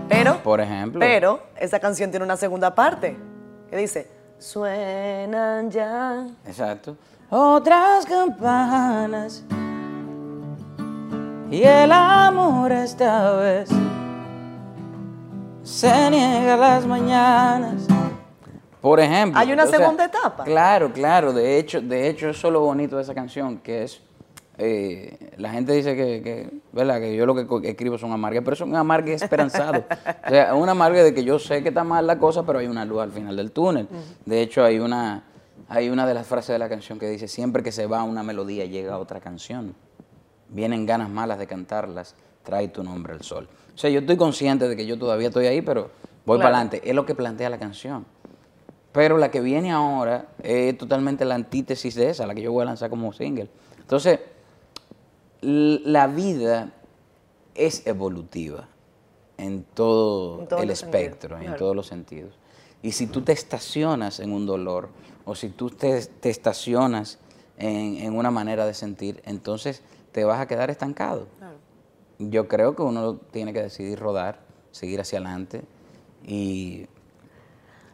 [0.10, 1.00] Pero, Por ejemplo.
[1.00, 3.16] pero, esa canción tiene una segunda parte
[3.70, 6.28] que dice, suenan ya.
[6.46, 6.98] Exacto.
[7.30, 9.44] Otras campanas.
[11.52, 13.70] Y el amor esta vez
[15.64, 17.88] se niega a las mañanas.
[18.82, 19.40] Por ejemplo.
[19.40, 20.44] ¿Hay una sea, segunda etapa?
[20.44, 21.34] Claro, claro.
[21.34, 24.02] De hecho, de hecho, eso es lo bonito de esa canción, que es.
[24.62, 27.00] Eh, la gente dice que, que, ¿verdad?
[27.00, 29.86] que yo lo que escribo son amargas, pero es un amargue esperanzado.
[30.26, 32.68] o sea, un amargue de que yo sé que está mal la cosa, pero hay
[32.68, 33.88] una luz al final del túnel.
[34.26, 35.24] De hecho, hay una,
[35.70, 38.22] hay una de las frases de la canción que dice, siempre que se va una
[38.22, 39.74] melodía llega otra canción.
[40.50, 43.48] Vienen ganas malas de cantarlas, trae tu nombre al sol.
[43.74, 45.84] O sea, yo estoy consciente de que yo todavía estoy ahí, pero
[46.26, 46.40] voy Claro.
[46.40, 46.82] para adelante.
[46.84, 48.06] Es lo que plantea la canción.
[48.92, 52.64] Pero la que viene ahora es totalmente la antítesis de esa, la que yo voy
[52.64, 53.48] a lanzar como single.
[53.80, 54.20] Entonces,
[55.42, 56.72] la vida
[57.56, 58.68] es evolutiva
[59.38, 61.58] en todo En el sentidos, espectro, en claro.
[61.58, 62.34] todos los sentidos.
[62.82, 64.90] Y si tú te estacionas en un dolor
[65.26, 67.20] o si tú te, te estacionas
[67.58, 71.28] en, en una manera de sentir, entonces te vas a quedar estancado.
[71.38, 71.58] Claro.
[72.20, 74.40] Yo creo que uno tiene que decidir rodar,
[74.72, 75.64] seguir hacia adelante
[76.26, 76.88] y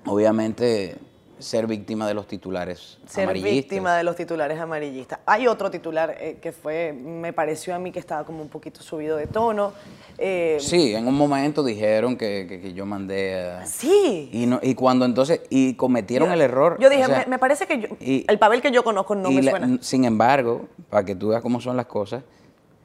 [0.05, 0.97] obviamente
[1.39, 3.53] ser víctima de los titulares Ser amarillistas.
[3.55, 5.19] víctima de los titulares amarillistas.
[5.25, 8.81] Hay otro titular eh, que fue, me pareció a mí que estaba como un poquito
[8.81, 9.73] subido de tono.
[10.17, 13.65] eh, Sí, en un momento dijeron que, que- que yo mandé a...
[13.65, 14.29] Sí.
[14.31, 16.77] Y, no, y cuando entonces, y cometieron Yo- el error.
[16.79, 19.13] Yo dije, o sea, me, me parece que yo- y- el papel que yo conozco
[19.15, 19.77] no me la- suena.
[19.81, 22.23] Sin embargo, para que tú veas cómo son las cosas,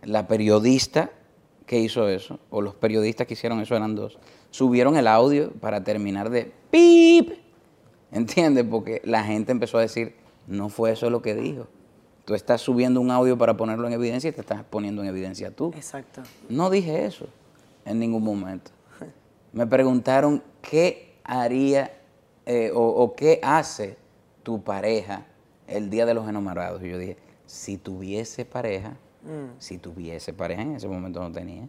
[0.03, 1.11] la periodista
[1.67, 4.19] que hizo eso, o los periodistas que hicieron eso eran dos,
[4.51, 7.31] subieron el audio para terminar de pip.
[8.13, 8.65] ¿Entiendes?
[8.69, 10.15] Porque la gente empezó a decir,
[10.47, 11.69] no fue eso lo que dijo.
[12.25, 15.51] Tú estás subiendo un audio para ponerlo en evidencia y te estás poniendo en evidencia
[15.51, 15.73] tú.
[15.75, 16.23] Exacto.
[16.49, 17.27] No dije eso
[17.85, 18.71] en ningún momento.
[19.53, 21.93] Me preguntaron qué haría
[22.47, 23.97] eh, o, o qué hace
[24.43, 25.27] tu pareja
[25.67, 26.83] el día de los enamorados.
[26.83, 28.97] Y yo dije, si tuviese pareja,
[29.59, 31.69] si tuviese pareja, en ese momento no tenía,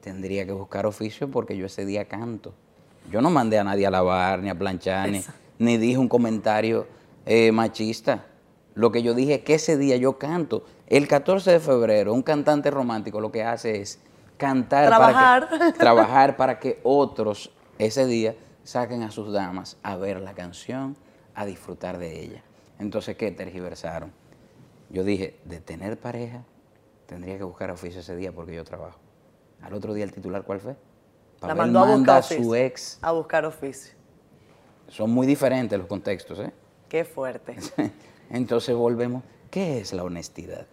[0.00, 2.54] tendría que buscar oficio porque yo ese día canto.
[3.10, 5.22] Yo no mandé a nadie a lavar, ni a planchar, ni,
[5.58, 6.86] ni dije un comentario
[7.24, 8.24] eh, machista.
[8.74, 10.64] Lo que yo dije es que ese día yo canto.
[10.86, 13.98] El 14 de febrero, un cantante romántico lo que hace es
[14.36, 15.48] cantar, Trabajar.
[15.48, 20.34] Para que, trabajar para que otros ese día saquen a sus damas a ver la
[20.34, 20.96] canción,
[21.34, 22.42] a disfrutar de ella.
[22.78, 23.30] Entonces, ¿qué?
[23.30, 24.12] Tergiversaron.
[24.90, 26.44] Yo dije, de tener pareja,
[27.06, 28.98] tendría que buscar oficio ese día porque yo trabajo.
[29.62, 30.76] Al otro día el titular, ¿cuál fue?
[31.48, 32.54] La mandó a manda buscar a su oficio.
[32.54, 32.98] ex.
[33.02, 33.94] A buscar oficio.
[34.88, 36.52] Son muy diferentes los contextos, ¿eh?
[36.88, 37.56] Qué fuerte.
[38.30, 39.22] Entonces volvemos.
[39.50, 40.66] ¿Qué es la honestidad?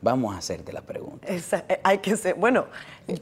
[0.00, 1.26] Vamos a hacerte la pregunta.
[1.28, 2.66] Esa- eh, hay que ser, bueno,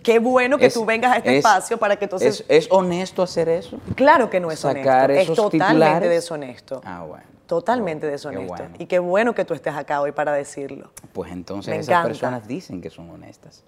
[0.02, 2.44] qué bueno que Es- tú vengas a este es- espacio para que entonces...
[2.48, 3.78] ¿Es, es honesto hacer eso?
[3.94, 6.10] claro que no es sacar honesto, es esos totalmente titulares?
[6.10, 6.80] deshonesto.
[6.84, 7.24] Ah, bueno.
[7.46, 8.46] Totalmente Oh, qué deshonesto.
[8.56, 8.74] bueno.
[8.78, 10.90] Y qué bueno que tú estés acá hoy para decirlo.
[11.12, 12.08] Pues entonces Me esas encanta.
[12.08, 13.64] personas dicen que son honestas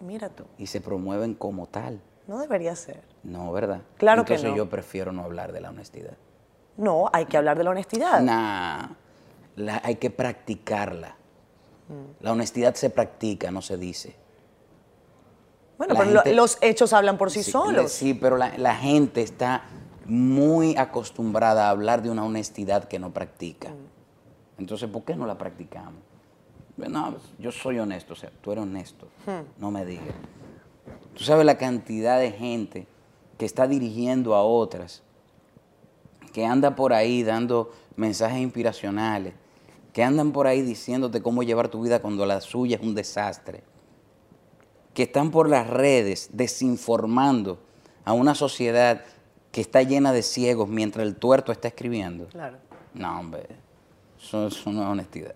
[0.00, 2.00] Mira tú, y se promueven como tal.
[2.26, 3.02] No debería ser.
[3.22, 3.80] No, ¿verdad?
[3.98, 4.56] Claro que entonces no.
[4.56, 6.16] yo prefiero no hablar de la honestidad.
[6.76, 8.20] No, hay que hablar de la honestidad.
[8.20, 8.88] Nah,
[9.56, 11.16] la- hay que practicarla.
[11.88, 12.24] Mm.
[12.24, 14.16] La honestidad se practica, no se dice.
[15.78, 17.90] Bueno, La pero gente- los hechos hablan por sí, Sí, solos.
[17.92, 19.62] Sí, pero la, la gente está
[20.06, 23.70] muy acostumbrada a hablar de una honestidad que no practica.
[23.70, 24.60] Mm.
[24.60, 25.94] Entonces, ¿por qué no la practicamos?
[26.76, 29.42] No, yo soy honesto, o sea, tú eres honesto, Hmm.
[29.60, 30.14] no me digas.
[31.14, 32.86] Tú sabes la cantidad de gente
[33.38, 35.02] que está dirigiendo a otras,
[36.32, 39.34] que anda por ahí dando mensajes inspiracionales,
[39.92, 43.62] que andan por ahí diciéndote cómo llevar tu vida cuando la suya es un desastre
[44.94, 47.58] que están por las redes desinformando
[48.04, 49.02] a una sociedad
[49.50, 52.26] que está llena de ciegos mientras el tuerto está escribiendo.
[52.28, 52.58] Claro.
[52.94, 53.46] No, hombre,
[54.20, 55.34] eso, eso no es honestidad.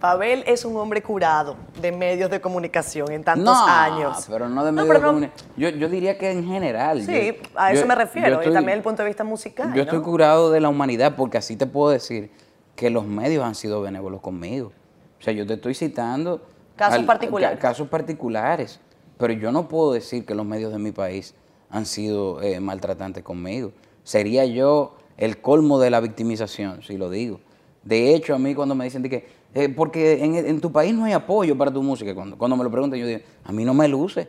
[0.00, 4.26] Pavel es un hombre curado de medios de comunicación en tantos no, años.
[4.30, 7.02] pero no de No, medio pero de no- comuni- yo, yo diría que en general.
[7.02, 8.40] Sí, yo- a eso yo- me refiero.
[8.40, 9.74] y también desde el punto de vista musical.
[9.74, 12.30] Yo estoy curado de la humanidad porque así te puedo decir
[12.76, 14.72] que los medios han sido benévolos conmigo.
[15.18, 16.40] O sea, yo te estoy citando...
[16.76, 17.58] Casos particulares.
[17.58, 18.80] ca- casos particulares.
[19.18, 21.34] Pero yo no puedo decir que los medios de mi país
[21.68, 23.72] han sido eh, maltratantes conmigo.
[24.02, 27.38] Sería yo el colmo de la victimización, si lo digo.
[27.82, 30.94] De hecho, a mí cuando me dicen de que, eh, porque en, en tu país
[30.94, 33.64] no hay apoyo para tu música, cuando, cuando me lo preguntan, yo digo, a mí
[33.64, 34.28] no me luce.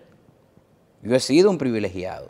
[1.03, 2.29] Yo he sido un privilegiado.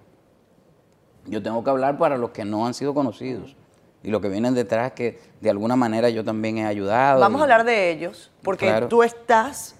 [1.27, 3.55] Yo tengo que hablar para los que no han sido conocidos.
[4.03, 7.19] Y los que vienen detrás que de alguna manera yo también he ayudado.
[7.19, 8.87] Vamos y- a hablar de ellos, porque Claro.
[8.87, 9.75] tú estás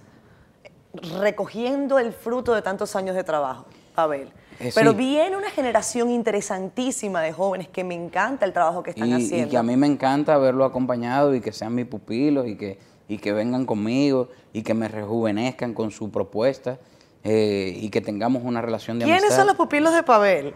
[1.19, 4.30] recogiendo el fruto de tantos años de trabajo, Pavel.
[4.60, 4.97] Eh, Pero sí.
[4.97, 9.47] viene una generación interesantísima de jóvenes que me encanta el trabajo que están y, haciendo.
[9.47, 12.78] y que a mí me encanta verlo acompañado y que sean mis pupilos y que,
[13.12, 16.80] y que vengan conmigo y que me rejuvenezcan con su propuesta
[17.26, 19.39] eh, y que tengamos una relación de ¿Quiénes amistad.
[19.39, 20.54] son los pupilos de Pavel?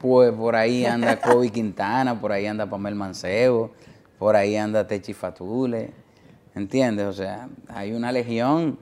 [0.00, 3.70] Pues por ahí anda Kobe Quintana, por ahí anda Pamel Mancebo,
[4.18, 5.92] por ahí anda Techi Fatule,
[6.56, 7.06] ¿entiendes?
[7.06, 8.80] O sea, hay una legión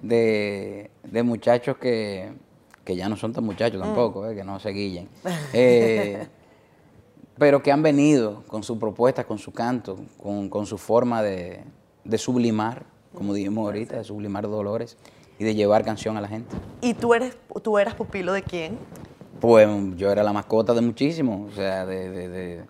[0.00, 2.30] de, de muchachos que,
[2.84, 5.08] que ya no son tan muchachos tampoco, eh, que no se guillen.
[5.52, 6.24] Eh,
[7.36, 11.64] pero que han venido con su propuesta, con su canto, con, con su forma de,
[12.04, 12.84] de sublimar,
[13.14, 14.96] como dijimos ahorita, de sublimar dolores
[15.38, 16.54] y de llevar canción a la gente.
[16.80, 18.78] ¿Y tú, eres, tú eras pupilo de quién?
[19.40, 22.60] Pues yo era la mascota de muchísimos, o sea, de, de- de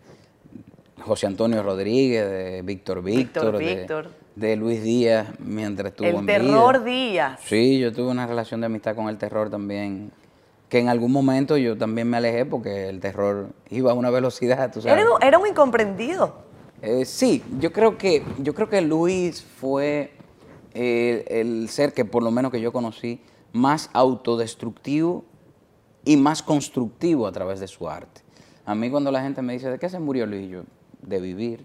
[1.03, 4.09] José Antonio Rodríguez, de Víctor Víctor, de- Víctor.
[4.37, 6.93] De, Luis Díaz, mientras estuvo El en terror vida.
[7.31, 7.41] Díaz.
[7.45, 10.13] Sí, yo tuve una relación de amistad con el terror también,
[10.69, 14.73] que en algún momento yo también me alejé porque el terror iba a una velocidad,
[14.73, 15.05] tú sabes.
[15.05, 16.49] Era, era un incomprendido.
[16.83, 20.13] Eh, sí, yo creo que yo creo que Luis fue
[20.73, 23.21] eh, el ser que por lo menos que yo conocí
[23.53, 25.25] más autodestructivo
[26.05, 28.23] y más constructivo a través de su arte.
[28.65, 30.49] A mí cuando la gente me dice, ¿de qué se murió Luis?
[30.49, 30.63] Yo,
[31.03, 31.65] de vivir.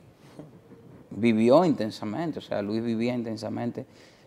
[1.11, 3.85] Vivió intensamente, o sea, Luis vivía intensamente.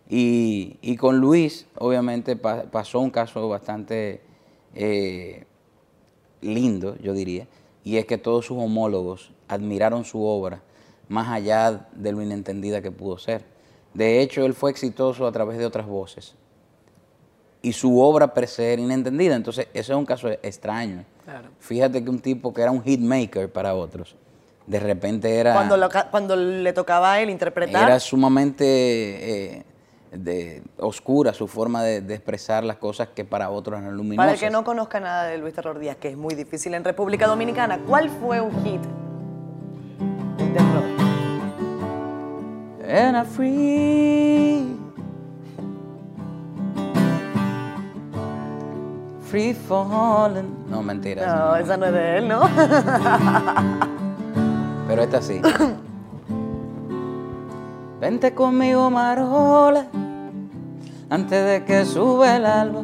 [0.08, 4.22] Y, y con Luis, obviamente, pa- pasó un caso bastante
[4.74, 5.44] eh,
[6.40, 7.46] lindo, yo diría,
[7.84, 10.62] y es que todos sus homólogos admiraron su obra
[11.08, 13.44] más allá de lo inentendida que pudo ser.
[13.94, 16.34] De hecho, él fue exitoso a través de otras voces
[17.62, 19.34] y su obra per se era inentendida.
[19.34, 21.04] Entonces, eso es un caso extraño.
[21.24, 21.48] Claro.
[21.58, 24.14] Fíjate que un tipo que era un hitmaker para otros,
[24.66, 27.88] de repente era, Cuando, lo ca- cuando le tocaba a él interpretar.
[27.88, 28.64] era sumamente
[29.58, 29.64] eh,
[30.12, 34.18] de, oscura su forma de, de expresar las cosas que para otros eran luminosas.
[34.26, 36.84] Para el que no conozca nada de Luis Terror Díaz, que es muy difícil en
[36.84, 38.80] República Dominicana, ¿cuál fue un hit
[42.90, 44.64] And I'm free.
[49.28, 50.56] Free falling.
[50.70, 51.20] No, mentira.
[51.22, 51.56] esa No, no.
[51.56, 52.40] esa no es de él, ¿no?
[54.88, 55.38] Pero esta sí.
[58.00, 59.84] Vente conmigo, Marola,
[61.10, 62.80] antes de que sube el alba,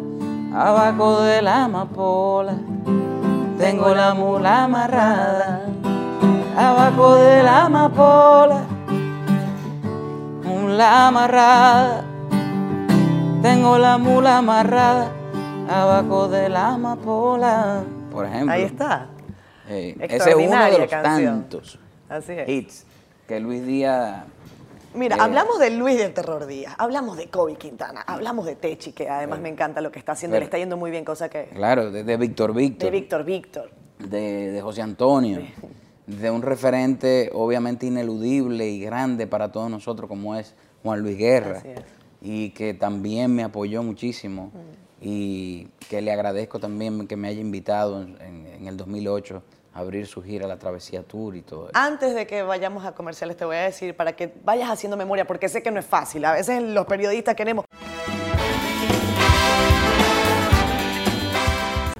[0.52, 2.56] abajo de la amapola.
[3.58, 5.62] Tengo la mula amarrada,
[6.58, 8.64] abajo de la amapola.
[10.74, 12.04] Mula amarrada,
[13.42, 15.12] tengo la mula amarrada,
[15.70, 17.84] abajo de la amapola.
[18.10, 18.52] Por ejemplo.
[18.52, 19.06] Ahí está.
[19.68, 21.42] Eh, ese es uno de los canción.
[21.42, 22.48] tantos Así es.
[22.48, 22.86] hits
[23.28, 24.24] que Luis Díaz.
[24.94, 28.90] Mira, Eh, hablamos de Luis del Terror Díaz, hablamos de Kobe Quintana, hablamos de Techi,
[28.90, 31.50] que además me encanta lo que está haciendo, le está yendo muy bien, cosa que...
[31.54, 33.70] Claro, de, de Víctor De Víctor, Víctor Víctor.
[34.00, 35.40] de, de José Antonio,
[36.08, 41.62] de un referente obviamente ineludible y grande para todos nosotros como es Juan Luis Guerra,
[42.20, 44.52] y que también me apoyó muchísimo
[45.00, 49.42] y que le agradezco también que me haya invitado en, en- en el 2008
[49.72, 51.72] a abrir su gira La Travesía Tour y todo eso.
[51.74, 55.26] Antes de que vayamos a comerciales, te voy a decir para que vayas haciendo memoria,
[55.26, 56.24] porque sé que no es fácil.
[56.26, 57.64] A veces los periodistas queremos.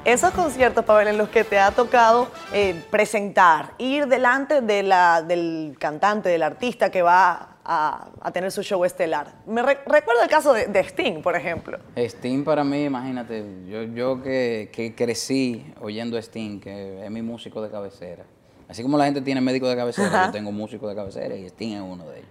[0.05, 5.23] Esos conciertos, Pavel, en los que te ha tocado eh, presentar, ir delante de la,
[5.23, 9.35] del cantante, del artista que va a, a tener su show estelar.
[9.47, 11.79] Me re- recuerdo el caso de, de Sting, por ejemplo.
[11.97, 17.23] Sting para mí, imagínate, yo, yo que, que crecí oyendo a Sting, que es mi
[17.23, 18.25] músico de cabecera.
[18.69, 20.27] Así como la gente tiene médico de cabecera, Ajá.
[20.27, 22.29] yo tengo músico de cabecera y Sting es uno de ellos.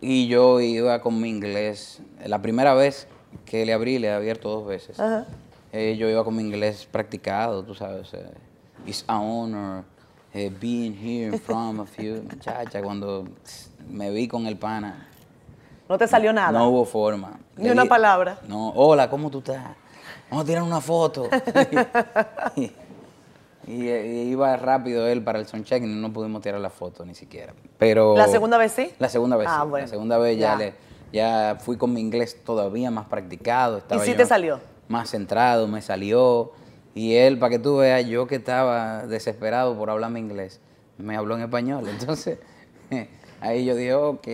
[0.00, 3.06] Y yo iba con mi inglés, la primera vez
[3.44, 4.98] que le abrí, le he abierto dos veces.
[4.98, 5.26] Ajá.
[5.72, 8.12] Eh, yo iba con mi inglés practicado, tú sabes.
[8.14, 8.26] eh,
[8.84, 9.84] It's an honor
[10.34, 12.22] eh, being here in front of you.
[12.28, 13.28] Muchacha, cuando
[13.90, 15.08] me vi con el pana,
[15.88, 16.58] No te salió nada.
[16.58, 17.38] no hubo forma.
[17.56, 18.38] Ni una palabra.
[18.48, 19.62] No, hola, ¿cómo tú estás?
[20.30, 21.28] Vamos a tirar una foto.
[22.56, 22.64] y,
[23.66, 27.14] y- y iba rápido él para el soundcheck y no pudimos tirar la foto ni
[27.14, 27.52] siquiera.
[27.78, 28.90] Pero ¿La segunda vez sí?
[28.98, 29.68] La segunda vez Ah, sí.
[29.68, 29.84] bueno.
[29.86, 30.56] La segunda vez ya, Ya.
[30.56, 30.74] le-
[31.12, 33.76] ya fui con mi inglés todavía más practicado.
[33.78, 34.60] Estaba sí te salió?
[34.88, 36.52] Más centrado, me salió.
[36.94, 40.60] Y él, para que tú veas, yo que estaba desesperado por hablar mi inglés,
[40.98, 41.86] me habló en español.
[41.88, 42.38] Entonces,
[43.42, 44.26] ahí yo dije, ok,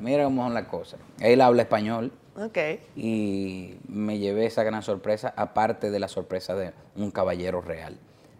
[0.00, 1.00] mira cómo son las cosas.
[1.20, 2.58] Él habla español Ok.
[2.96, 7.96] y me llevé esa gran sorpresa, aparte de la sorpresa de un caballero real.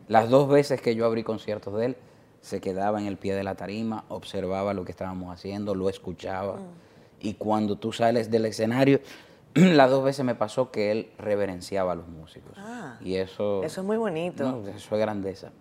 [0.09, 1.97] Las dos veces que yo abrí conciertos de él,
[2.41, 6.59] se quedaba en el pie de la tarima, observaba lo que estábamos haciendo, lo escuchaba.
[7.21, 9.01] Y cuando tú sales del escenario,
[9.55, 12.53] las dos veces me pasó que él reverenciaba a los músicos.
[12.57, 14.43] Ah, y eso, Eso es muy bonito.
[14.43, 15.53] no, eso es grandeza.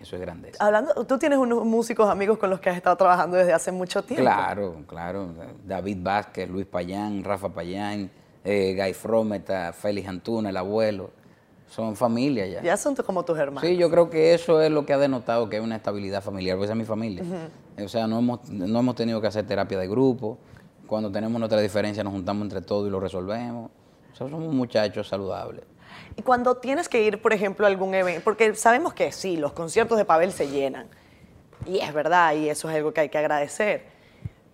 [0.00, 0.64] Eso es grandeza.
[0.64, 4.02] Hablando, tú tienes unos músicos amigos con los que has estado trabajando desde hace mucho
[4.02, 4.24] tiempo.
[4.24, 5.28] Claro, claro.
[5.66, 8.10] David Vázquez, Luis Payán, Rafa Payán,
[8.44, 11.10] eh, Guy Frometa, Félix Antuna, el abuelo.
[11.68, 12.62] Son familia ya.
[12.62, 13.68] Ya son como tus hermanos.
[13.68, 16.56] Sí, yo creo que eso es lo que ha denotado que hay una estabilidad familiar,
[16.56, 17.22] porque esa es mi familia.
[17.82, 20.38] O sea, no hemos, no hemos tenido que hacer terapia de grupo.
[20.86, 23.70] Cuando tenemos nuestra diferencia nos juntamos entre todos y lo resolvemos.
[24.12, 25.64] O sea, somos muchachos saludables.
[26.18, 29.52] Y cuando tienes que ir, por ejemplo, a algún evento, porque sabemos que sí, los
[29.52, 30.88] conciertos de Pavel se llenan,
[31.64, 33.84] Y es verdad, y eso es algo que hay que agradecer.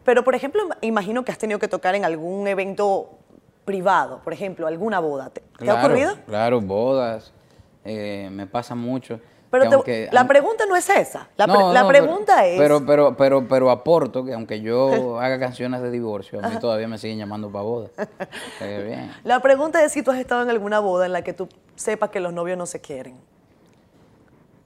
[0.05, 3.19] Pero, por ejemplo, imagino que has tenido que tocar en algún evento
[3.65, 5.31] privado, por ejemplo, alguna boda.
[5.31, 6.19] ¿Te, ¿te ha ocurrido?
[6.27, 7.33] Claro, bodas.
[7.83, 9.19] eh, me pasa mucho.
[9.59, 11.29] Pero te- aunque- la pregunta no es esa.
[11.37, 12.59] La, pre- No, la no, pregunta pero, es...
[12.59, 16.89] Pero, pero, pero, pero aporto que aunque yo haga canciones de divorcio, a mí todavía
[16.89, 17.89] me siguen llamando para boda.
[18.59, 19.13] Qué bien.
[19.25, 22.11] La pregunta es si tú has estado en alguna boda en la que tú sepas
[22.11, 23.17] que los novios no se quieren.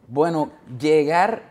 [0.06, 1.42] Bueno, llegar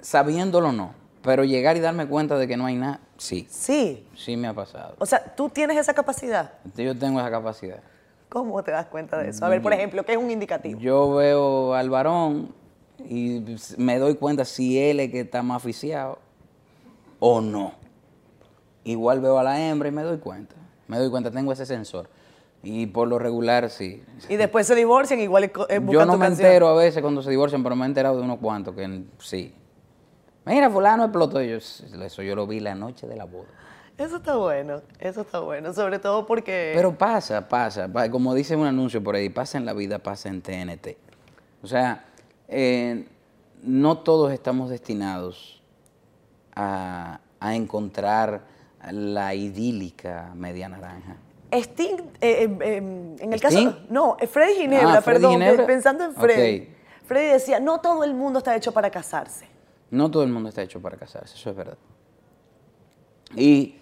[0.00, 4.06] sabiéndolo no, pero llegar y darme cuenta de que no hay nada, sí, Sí.
[4.16, 4.94] sí me ha pasado.
[4.98, 6.52] O sea, tú tienes esa capacidad.
[6.76, 7.80] Yo tengo esa capacidad.
[8.30, 9.44] ¿Cómo te das cuenta de eso?
[9.44, 10.80] A ver, por ejemplo, ¿qué es un indicativo?
[10.80, 12.54] Yo veo al varón
[13.08, 13.44] y
[13.78, 16.18] me doy cuenta si él es que está más aficiado
[17.18, 17.72] o no.
[18.84, 20.54] Igual veo a la hembra y me doy cuenta.
[20.88, 22.08] Me doy cuenta, tengo ese sensor.
[22.62, 24.02] Y por lo regular, sí.
[24.28, 25.50] Y después se divorcian, igual es
[25.86, 26.46] Yo no me canción.
[26.46, 29.54] entero a veces cuando se divorcian, pero me he enterado de unos cuantos que sí.
[30.44, 31.40] Mira, fulano explotó.
[31.42, 33.46] Yo, eso yo lo vi la noche de la boda.
[33.98, 36.72] Eso está bueno, eso está bueno, sobre todo porque...
[36.74, 40.30] Pero pasa, pasa, pa- como dice un anuncio por ahí, pasa en la vida, pasa
[40.30, 40.96] en TNT.
[41.62, 42.02] O sea,
[42.50, 43.06] eh,
[43.62, 45.62] no todos estamos destinados
[46.54, 48.42] a, a encontrar
[48.90, 51.16] la idílica media naranja.
[51.52, 53.66] Sting, eh, eh, eh, en el ¿Sting?
[53.70, 53.78] caso...
[53.90, 55.66] No, Freddy Ginebra, Ah, Freddy perdón, Ginebra.
[55.66, 56.58] pensando en Freddy.
[56.62, 56.68] Ok.
[57.06, 59.46] Freddy decía, no todo el mundo está hecho para casarse.
[59.90, 61.76] No todo el mundo está hecho para casarse, eso es verdad.
[63.36, 63.76] Y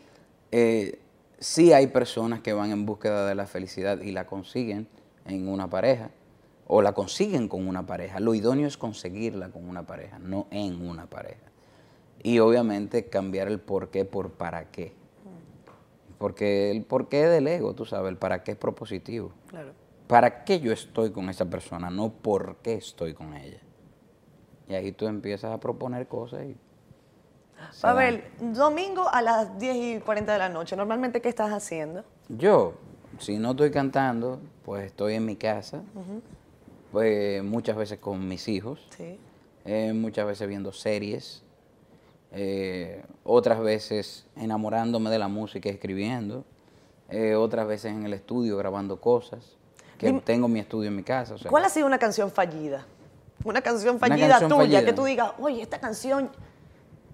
[0.50, 0.98] eh,
[1.38, 4.88] sí hay personas que van en búsqueda de la felicidad y la consiguen
[5.26, 6.10] en una pareja,
[6.68, 8.20] o la consiguen con una pareja.
[8.20, 11.50] Lo idóneo es conseguirla con una pareja, no en una pareja.
[12.22, 14.92] Y obviamente cambiar el por qué por para qué.
[16.18, 19.32] Porque el por qué es del ego, tú sabes, el para qué es propositivo.
[19.48, 19.72] Claro.
[20.06, 21.90] ¿Para qué yo estoy con esa persona?
[21.90, 23.60] No por qué estoy con ella.
[24.68, 26.56] Y ahí tú empiezas a proponer cosas y...
[27.80, 32.04] Pavel, domingo a las 10 y 40 de la noche, ¿normalmente qué estás haciendo?
[32.28, 32.74] Yo,
[33.18, 35.82] si no estoy cantando, pues estoy en mi casa,
[36.92, 39.18] pues muchas veces con mis hijos, Sí.
[39.64, 41.42] eh, muchas veces viendo series,
[42.32, 46.44] eh, otras veces enamorándome de la música y escribiendo,
[47.10, 49.56] eh, otras veces en el estudio grabando cosas,
[49.98, 51.34] que tengo mi estudio en mi casa.
[51.34, 52.86] o sea, ¿Cuál ha sido una canción fallida?
[53.44, 54.84] Una canción Una fallida canción tuya, fallida.
[54.84, 56.30] que tú digas, oye, esta canción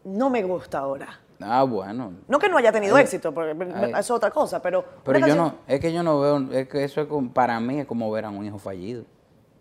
[0.05, 1.20] no me gusta ahora.
[1.41, 2.12] Ah, bueno.
[2.29, 3.91] No que no haya tenido Ay, éxito, porque ay.
[3.91, 4.85] eso es otra cosa, pero...
[5.05, 7.59] Pero yo canción- no, es que yo no veo, es que eso es como- para
[7.61, 9.05] mí es como ver a un hijo fallido.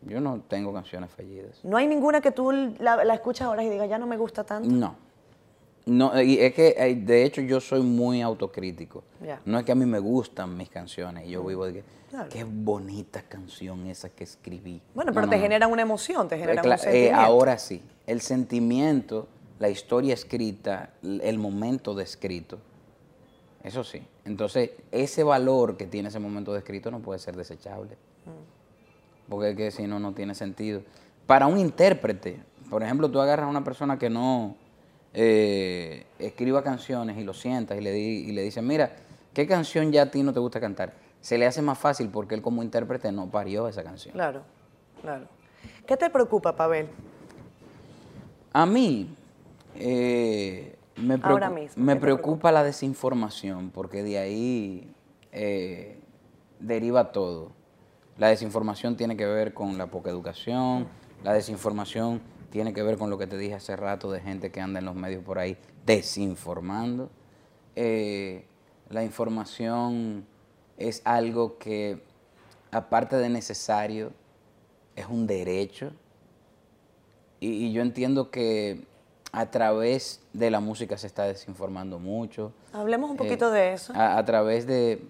[0.08, 1.60] Yo no tengo canciones fallidas.
[1.64, 4.44] No hay ninguna que tú la, la escuchas ahora y digas, ya no me gusta
[4.44, 4.70] tanto.
[4.70, 4.96] No.
[5.86, 9.04] No, y es que eh, de hecho yo soy muy autocrítico.
[9.46, 12.30] No es que a mí me gustan mis canciones y yo vivo de que Claro.
[12.30, 14.80] qué bonita canción esa que escribí.
[14.94, 15.42] Bueno, No, pero no, te no.
[15.42, 19.28] generan una emoción, te Eh, generan cla- un eh, ahora sí, el sentimiento,
[19.60, 22.60] la historia escrita, el momento de escrito,
[23.64, 24.02] eso sí.
[24.26, 27.98] Entonces, ese valor que tiene ese momento de escrito no puede ser desechable.
[29.30, 30.82] Porque es que si no, no tiene sentido.
[31.26, 34.56] Para un intérprete, por ejemplo, tú agarras a una persona que no
[35.14, 38.96] eh, escriba canciones y lo sientas y le, di- y le dices, mira,
[39.34, 40.94] ¿qué canción ya a ti no te gusta cantar?
[41.22, 44.14] Se le hace más fácil porque él como intérprete no parió esa canción.
[44.14, 44.42] Claro,
[45.02, 45.26] claro.
[45.88, 46.88] ¿Qué te preocupa, Pavel?
[48.52, 49.08] A mí
[49.76, 54.92] eh, me, Ahora mismo, me ¿qué te preocupa la desinformación porque de ahí
[55.32, 56.00] eh,
[56.60, 57.52] deriva todo.
[58.18, 60.88] La desinformación tiene que ver con la poca educación,
[61.24, 64.62] la desinformación tiene que ver con lo que te dije hace rato de gente que
[64.62, 67.10] anda en los medios por ahí desinformando.
[67.76, 68.46] Eh,
[68.90, 70.26] la información
[70.78, 72.04] es algo que,
[72.72, 74.12] aparte de necesario,
[74.96, 75.92] es un derecho.
[77.40, 78.86] Y, y yo entiendo que
[79.32, 82.54] a través de la música se está desinformando mucho.
[82.72, 83.92] Hablemos un Eh, poquito de eso.
[83.96, 85.02] A, a través de,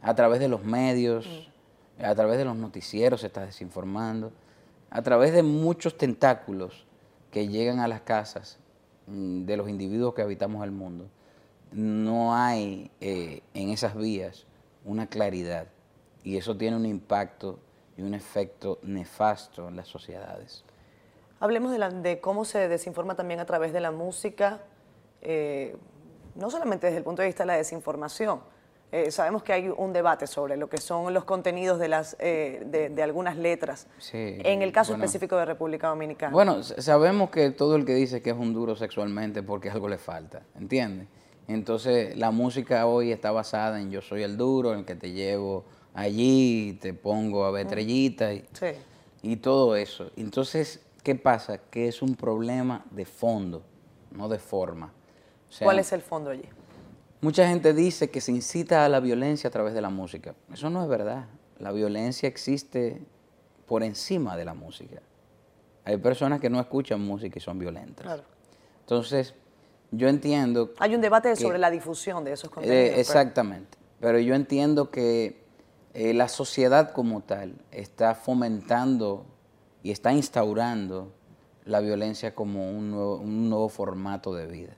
[0.00, 1.26] a través de los medios,
[2.02, 4.32] a través de los noticieros se está desinformando,
[4.90, 6.86] a través de muchos tentáculos
[7.30, 8.58] que llegan a las casas
[9.06, 11.06] mm, de los individuos que habitamos el mundo.
[11.72, 14.46] No hay eh, en esas vías
[14.84, 15.66] una claridad
[16.22, 17.58] y eso tiene un impacto
[17.96, 20.64] y un efecto nefasto en las sociedades.
[21.40, 24.60] Hablemos de, la- de cómo se desinforma también a través de la música,
[25.22, 25.76] eh,
[26.34, 28.40] no solamente desde el punto de vista de la desinformación.
[28.92, 32.62] Eh, sabemos que hay un debate sobre lo que son los contenidos de, las, eh,
[32.66, 33.88] de, de algunas letras.
[33.98, 35.04] Sí, en el caso bueno.
[35.04, 36.32] específico de República Dominicana.
[36.32, 39.98] Bueno, sabemos que todo el que dice que es un duro sexualmente porque algo le
[39.98, 41.08] falta, ¿entiendes?
[41.48, 45.64] Entonces la música hoy está basada en yo soy el duro, en que te llevo
[45.94, 48.66] allí, te pongo a ver estrellitas y, Sí.
[49.22, 50.10] y todo eso.
[50.16, 51.58] Entonces, ¿qué pasa?
[51.70, 53.62] Que es un problema de fondo.
[54.12, 54.92] no de forma.
[55.48, 56.48] O sea, ¿Cuál es el fondo allí?
[57.20, 60.34] Mucha gente dice que se incita a la violencia a través de la música.
[60.52, 61.26] Eso no es verdad.
[61.58, 63.02] La violencia existe
[63.66, 65.00] por encima de la música.
[65.84, 68.04] Hay personas que no escuchan música y son violentas.
[68.04, 68.22] Claro.
[68.80, 69.34] Entonces,
[69.90, 70.72] yo entiendo...
[70.78, 72.84] Hay un debate que- sobre la difusión de esos eh, contenidos.
[72.88, 73.78] pero- exactamente.
[74.00, 75.42] Pero yo entiendo que
[75.94, 79.24] eh, la sociedad como tal está fomentando
[79.82, 81.12] y está instaurando
[81.64, 84.76] la violencia como un nuevo, un nuevo formato de vida.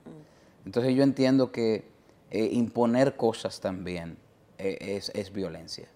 [0.65, 1.89] Entonces yo entiendo que
[2.31, 4.17] eh, imponer cosas también
[4.57, 5.87] eh, es, es violencia.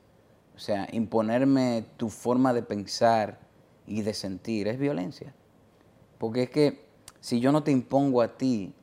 [0.55, 3.39] O sea, imponerme tu forma de pensar
[3.87, 5.33] y de sentir es violencia.
[6.17, 6.85] Porque es que
[7.19, 8.73] si yo no te impongo a ti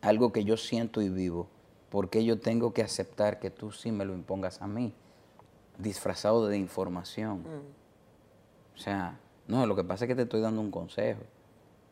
[0.00, 1.48] algo que yo siento y vivo,
[1.90, 4.94] ¿por qué yo tengo que aceptar que tú sí me lo impongas a mí?
[5.78, 7.44] Disfrazado de información.
[8.74, 11.22] O sea, no, lo que pasa es que te estoy dando un consejo.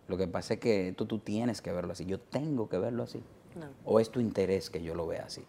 [0.08, 2.04] Lo que pasa es que esto tú tienes que verlo así.
[2.04, 3.22] Yo tengo que verlo así.
[3.56, 3.66] No.
[3.84, 5.44] O es tu interés que yo lo vea así.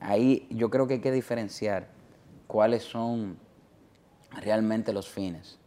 [0.00, 1.88] Ahí yo creo que hay que diferenciar
[2.46, 3.36] cuáles son
[4.30, 5.58] realmente los fines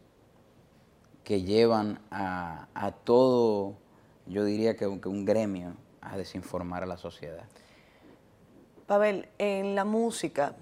[1.24, 3.74] que llevan a, a todo,
[4.26, 7.44] yo diría que, un- que un gremio, a desinformar a la sociedad.
[8.86, 10.54] Pavel, en la música,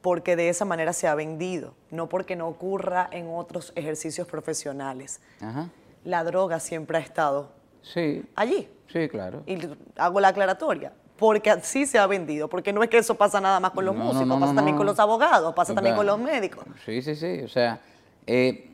[0.00, 5.20] porque de esa manera se ha vendido, no porque no ocurra en otros ejercicios profesionales.
[5.40, 5.68] Ajá.
[6.04, 7.52] La droga siempre ha estado
[7.82, 8.68] Sí, allí.
[8.88, 9.42] sí, claro.
[9.46, 9.58] Y
[9.96, 10.92] hago la aclaratoria.
[11.16, 12.48] Porque así se ha vendido.
[12.48, 14.76] Porque no es que eso pasa nada más con los No, músicos, no, pasa también
[14.78, 16.64] con los abogados, pasa también con los médicos.
[16.86, 17.40] Sí, sí, sí.
[17.42, 17.80] O sea,
[18.26, 18.70] eh,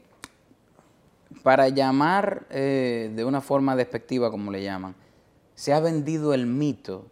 [1.42, 4.94] para llamar eh, de una forma despectiva, como le llaman,
[5.56, 7.06] se ha vendido el mito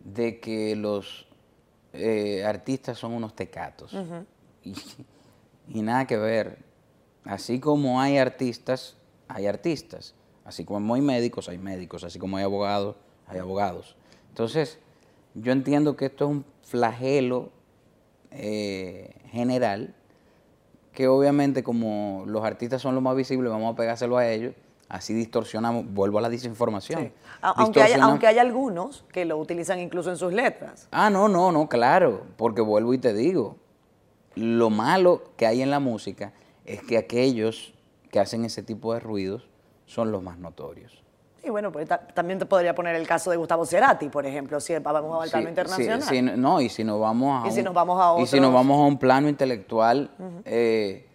[0.00, 1.26] de que los
[1.94, 3.96] eh, artistas son unos tecatos.
[4.62, 4.74] y,
[5.68, 6.58] y nada que ver.
[7.24, 8.96] Así como hay artistas,
[9.28, 10.14] hay artistas.
[10.48, 12.04] Así como hay médicos, hay médicos.
[12.04, 12.96] Así como hay abogados,
[13.26, 13.96] hay abogados.
[14.30, 14.78] Entonces,
[15.34, 17.50] yo entiendo que esto es un flagelo
[18.30, 19.94] eh, general
[20.94, 24.54] que obviamente como los artistas son los más visibles, vamos a pegárselo a ellos,
[24.88, 27.02] así distorsionamos, vuelvo a la desinformación.
[27.02, 27.12] Sí.
[27.42, 30.88] Aunque aunque hay algunos que lo utilizan incluso en sus letras.
[30.90, 33.56] Ah, no, no, no, claro, porque vuelvo y te digo,
[34.34, 36.32] lo malo que hay en la música
[36.64, 37.74] es que aquellos
[38.10, 39.46] que hacen ese tipo de ruidos
[39.88, 40.92] son los más notorios.
[41.42, 44.60] Y bueno, pues ta- también te podría poner el caso de Gustavo Cerati, por ejemplo,
[44.60, 46.02] si vamos a al plano Sí, internacional.
[46.02, 48.26] sí, sí, no, y si nos vamos a Y si un- nos vamos a y
[48.26, 50.10] si nos vamos a un plano intelectual
[50.44, 51.06] eh,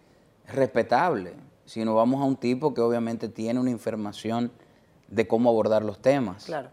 [0.48, 1.34] respetable,
[1.66, 4.50] si nos vamos a un tipo que obviamente tiene una información
[5.08, 6.70] de cómo abordar los temas Claro.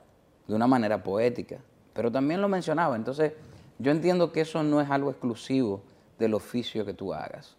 [0.48, 1.58] de una manera poética,
[1.94, 3.34] pero también lo mencionaba, entonces
[3.80, 5.82] yo entiendo que eso no es algo exclusivo
[6.18, 7.56] del oficio que tú hagas,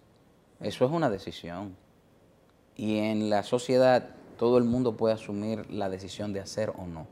[0.60, 1.76] eso es una decisión
[2.76, 4.08] y en la sociedad
[4.42, 7.06] todo el mundo puede asumir la decisión de hacer o no.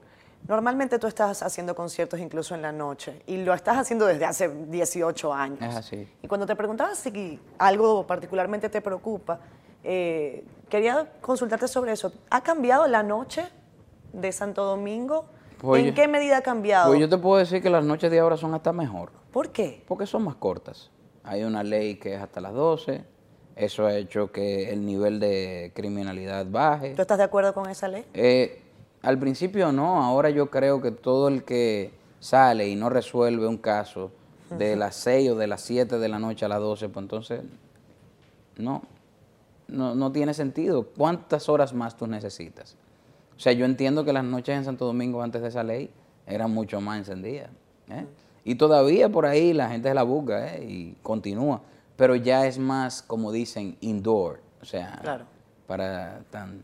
[0.49, 4.49] Normalmente tú estás haciendo conciertos incluso en la noche y lo estás haciendo desde hace
[4.49, 5.61] 18 años.
[5.63, 6.09] Es así.
[6.25, 9.39] Y cuando te preguntaba si algo particularmente te preocupa,
[9.85, 12.13] eh, quería consultarte sobre eso.
[12.31, 13.45] ¿Ha cambiado la noche
[14.13, 15.27] de Santo Domingo?
[15.61, 16.89] Pues ¿En yo- qué medida ha cambiado?
[16.89, 19.85] Pues yo te puedo decir que las noches de ahora son hasta mejor, ¿Por qué?
[19.87, 20.91] porque son más cortas.
[21.23, 23.05] Hay una ley que es hasta las 12,
[23.65, 26.95] eso ha hecho que el nivel de criminalidad baje.
[26.95, 28.05] ¿Tú estás de acuerdo con esa ley?
[28.15, 28.63] Eh,
[29.03, 33.59] al principio no, ahora yo creo que todo el que sale y no resuelve un
[33.59, 34.11] caso
[34.51, 37.41] de las 6 o de las 7 de la noche a las 12, pues entonces
[38.57, 38.83] no,
[39.69, 40.89] no, no tiene sentido.
[40.97, 42.77] ¿Cuántas horas más tú necesitas?
[43.37, 45.91] O sea, yo entiendo que las noches en Santo Domingo antes de esa ley
[46.27, 47.49] eran mucho más encendidas.
[47.91, 48.07] ¿eh?
[48.45, 50.65] Y todavía por ahí la gente se la busca ¿eh?
[50.65, 51.63] y continúa.
[52.01, 54.41] Pero ya es más, como dicen, indoor.
[54.63, 55.27] O sea, Claro.
[55.67, 56.63] para tan,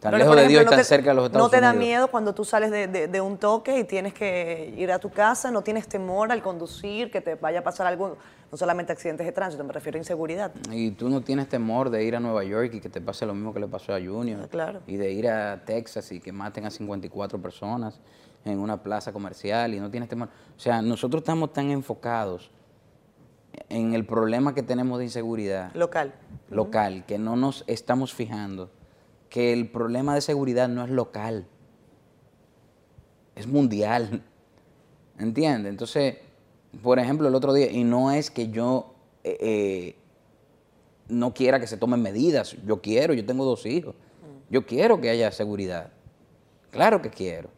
[0.00, 1.60] tan Pero, lejos de Dios y tan no te- cerca de los Estados ¿No te
[1.60, 1.86] da Unidos.
[1.86, 5.10] miedo cuando tú sales de, de- de un toque y tienes que ir a tu
[5.10, 5.52] casa?
[5.52, 8.16] ¿No tienes temor al conducir, que te vaya a pasar algo,
[8.50, 10.50] no solamente accidentes de tránsito, me refiero a inseguridad?
[10.72, 13.32] Y tú no tienes temor de ir a Nueva York y que te pase lo
[13.34, 14.40] mismo que le pasó a Junior.
[14.42, 14.80] Ah, claro.
[14.88, 18.00] Y de ir a Texas y que maten a 54 personas
[18.44, 20.28] en una plaza comercial y no tienes temor.
[20.56, 22.50] O sea, nosotros estamos tan enfocados
[23.68, 26.14] en el problema que tenemos de inseguridad Local.
[26.50, 28.70] local, que no nos estamos fijando
[29.28, 31.46] que el problema de seguridad no es local,
[33.34, 34.22] es mundial.
[35.18, 35.70] ¿Entiendes?
[35.70, 36.16] Entonces,
[36.82, 38.94] por ejemplo, el otro día, y no es que yo
[39.24, 39.96] eh, eh,
[41.08, 43.94] no quiera que se tomen medidas, yo quiero, yo tengo dos hijos,
[44.50, 45.90] yo quiero que haya seguridad,
[46.70, 47.48] claro que quiero.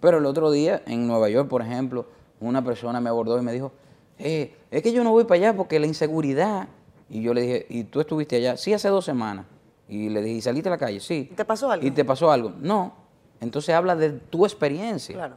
[0.00, 2.06] Pero el otro día, en Nueva York, por ejemplo,
[2.40, 3.72] una persona me abordó y me dijo,
[4.18, 6.66] eh, es que yo no voy para allá porque la inseguridad.
[7.08, 8.56] Y yo le dije, ¿y tú estuviste allá?
[8.56, 9.46] Sí, hace dos semanas.
[9.88, 10.98] Y le dije, ¿y saliste a la calle?
[10.98, 11.28] Sí.
[11.30, 11.86] ¿Y te pasó algo?
[11.86, 12.52] ¿Y te pasó algo?
[12.60, 12.92] No.
[13.40, 15.14] Entonces habla de tu experiencia.
[15.14, 15.36] Claro.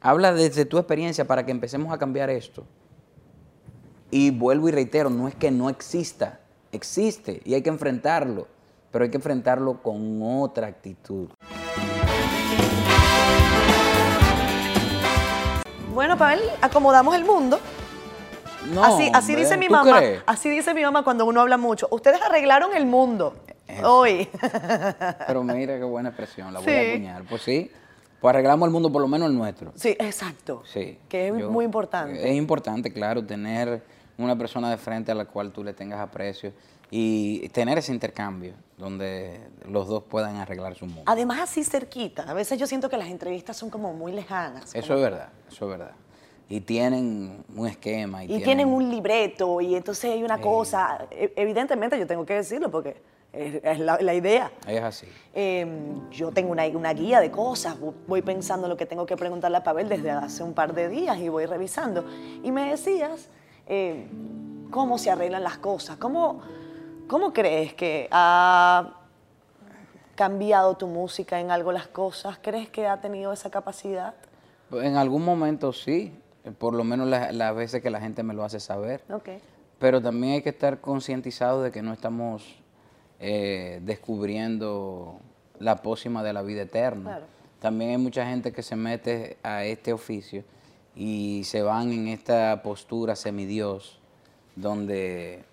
[0.00, 2.64] Habla desde tu experiencia para que empecemos a cambiar esto.
[4.12, 6.38] Y vuelvo y reitero, no es que no exista,
[6.70, 8.46] existe y hay que enfrentarlo,
[8.92, 11.28] pero hay que enfrentarlo con otra actitud.
[15.92, 17.58] Bueno, Pavel, acomodamos el mundo.
[18.66, 19.98] No, así así hombre, dice mi ¿tú mamá.
[19.98, 20.22] crees?
[20.26, 21.88] Así dice mi mamá cuando uno habla mucho.
[21.90, 23.34] Ustedes arreglaron el mundo
[23.84, 24.28] hoy.
[25.26, 26.74] Pero mira qué buena expresión, la voy Sí.
[26.78, 27.22] a acuñar.
[27.24, 27.70] Pues sí,
[28.20, 29.72] pues arreglamos el mundo, por lo menos el nuestro.
[29.76, 30.62] sí, exacto.
[30.66, 30.98] Sí.
[31.08, 32.28] Que es yo- muy importante.
[32.30, 33.82] Es importante, claro, tener
[34.18, 36.52] una persona de frente a la cual tú le tengas aprecio
[36.90, 41.02] y tener ese intercambio donde los dos puedan arreglar su mundo.
[41.06, 42.22] Además, así cerquita.
[42.28, 44.74] A veces yo siento que las entrevistas son como muy lejanas.
[44.74, 45.92] Eso como- es verdad, eso es verdad.
[46.50, 48.24] Y tienen un esquema.
[48.24, 51.06] Y, Y tienen un libreto y entonces hay una cosa.
[51.10, 52.96] E- Evidentemente yo tengo que decirlo porque
[53.32, 54.50] es, la, la idea.
[54.66, 55.06] Es así.
[55.34, 55.66] Eh,
[56.10, 59.58] yo tengo una, una guía de cosas, vo- voy pensando lo que tengo que preguntarle
[59.58, 62.04] a Pavel desde hace un par de días y voy revisando.
[62.42, 63.28] Y me decías
[63.66, 64.06] eh,
[64.70, 66.40] cómo se arreglan las cosas, cómo,
[67.08, 68.94] cómo crees que ha
[70.14, 74.14] cambiado tu música en algo las cosas, crees que ha tenido esa capacidad.
[74.72, 76.12] En algún momento sí,
[76.58, 79.02] por lo menos la- las veces que la gente me lo hace saber.
[79.78, 82.56] Pero también hay que estar concientizados de que no estamos
[83.20, 85.18] eh, descubriendo
[85.58, 87.10] la pócima de la vida eterna.
[87.10, 87.26] Claro.
[87.60, 90.44] También hay mucha gente que se mete a este oficio
[90.94, 93.98] y se van en esta postura semidios,
[94.54, 95.44] donde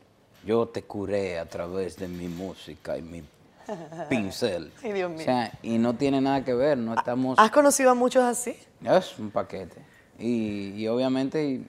[0.45, 3.23] yo te curé a través de mi música y mi
[4.09, 4.71] pincel.
[4.83, 5.19] Ay, Dios mío.
[5.21, 7.39] O sea, y no tiene nada que ver, no estamos...
[7.39, 8.55] ¿Has conocido a muchos así?
[8.83, 9.81] Es un paquete.
[10.19, 11.67] Y, y obviamente, y,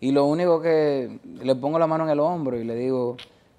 [0.00, 3.16] y lo único que le pongo la mano en el hombro y le digo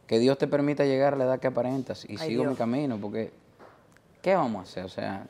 [0.08, 2.52] que Dios te permita llegar a la edad que aparentas y Ay, sigo Dios.
[2.52, 3.32] mi camino, porque
[4.22, 4.86] ¿qué vamos a hacer?
[4.86, 5.28] O sea,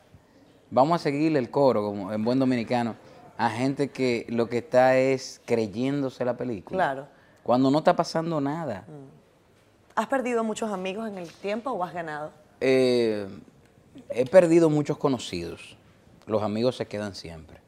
[0.70, 2.94] vamos a seguirle el coro, como en buen dominicano,
[3.38, 6.76] a gente que lo que está es creyéndose la película.
[6.76, 7.06] Claro.
[7.42, 8.84] Cuando no está pasando nada.
[9.94, 12.30] ¿Has perdido muchos amigos en el tiempo o has ganado?
[12.60, 13.26] Eh,
[14.10, 15.76] he perdido muchos conocidos.
[16.26, 17.60] Los amigos se quedan siempre.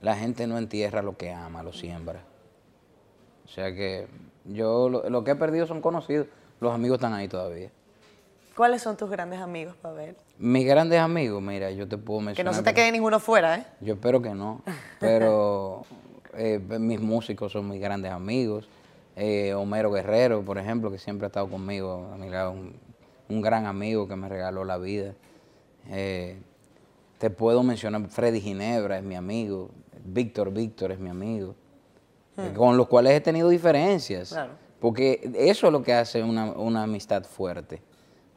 [0.00, 2.22] La gente no entierra lo que ama, lo siembra.
[3.44, 4.06] O sea que
[4.44, 6.26] yo lo, lo que he perdido son conocidos.
[6.60, 7.70] Los amigos están ahí todavía.
[8.56, 10.16] ¿Cuáles son tus grandes amigos, Pavel?
[10.38, 12.52] Mis grandes amigos, mira, yo te puedo Que mencionar.
[12.52, 13.66] no se te quede ninguno fuera, ¿eh?
[13.80, 14.62] Yo espero que no,
[15.00, 15.84] pero
[16.34, 18.68] eh, mis músicos son mis grandes amigos.
[19.14, 22.74] Eh, Homero Guerrero, por ejemplo, que siempre ha estado conmigo, a mi lado, un,
[23.28, 25.14] un gran amigo que me regaló la vida.
[25.90, 26.36] Eh,
[27.18, 29.70] te puedo mencionar Freddy Ginebra, es mi amigo.
[30.12, 31.54] Víctor Víctor es mi amigo.
[32.36, 34.30] eh, Con los cuales he tenido diferencias.
[34.30, 34.52] Claro.
[34.80, 37.82] Porque eso es lo que hace una, una amistad fuerte.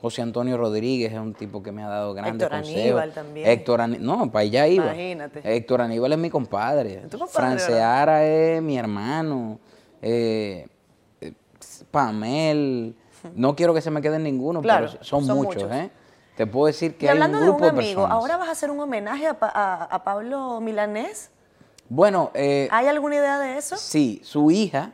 [0.02, 2.82] José Antonio Rodríguez es un tipo que me ha dado grandes Héctor consejos.
[2.82, 3.48] Aníbal también.
[3.48, 4.86] Héctor Ani- no, para allá iba.
[4.86, 5.42] Imagínate.
[5.56, 6.98] Héctor Aníbal es mi compadre.
[7.10, 9.60] ¿Tu compadre, Franceara es mi hermano.
[10.02, 10.68] Eh,
[11.22, 11.34] eh,
[11.92, 12.96] Pamel.
[13.36, 15.72] No quiero que se me queden ninguno, Claro, pero son, son muchos, muchos.
[15.78, 15.92] ¿eh?
[16.36, 18.08] Te puedo decir que Y hay hablando un de un grupo de, amigo.
[18.08, 21.30] ¿ahora vas a hacer un homenaje a, Pa- a- a Pablo Milanés?
[21.94, 23.76] Bueno, eh, ¿Hay alguna idea de eso?
[23.76, 24.94] Sí, su hija,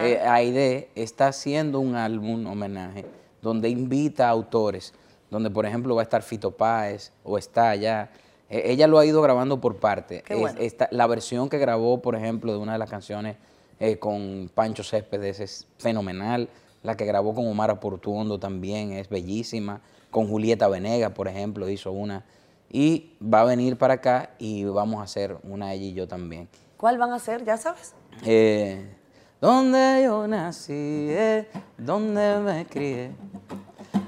[0.00, 3.04] eh, Aide, está haciendo un álbum homenaje
[3.42, 4.94] donde invita a autores,
[5.28, 8.08] donde por ejemplo va a estar Fito Páez o está allá.
[8.48, 10.22] Eh, ella lo ha ido grabando por parte.
[10.22, 13.36] Qué Es- esta- la versión que grabó, por ejemplo, de una de las canciones
[13.78, 16.48] eh, con Pancho Céspedes es fenomenal.
[16.82, 19.82] La que grabó con Omar Portuondo también es bellísima.
[20.10, 22.24] Con Julieta Venegas, por ejemplo, hizo una.
[22.72, 26.48] Y va a venir para acá y vamos a hacer una ella y yo también.
[26.76, 27.44] ¿Cuál van a ser?
[27.44, 27.94] ¿Ya sabes?
[28.24, 28.96] Eh,
[29.40, 33.10] donde yo nací, eh, donde me crié,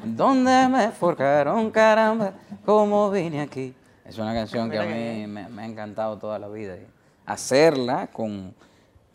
[0.05, 2.35] donde me forjaron, caramba,
[2.65, 3.75] cómo vine aquí.
[4.05, 6.77] Es una canción que a mí me, me ha encantado toda la vida.
[7.27, 8.55] hacerla con,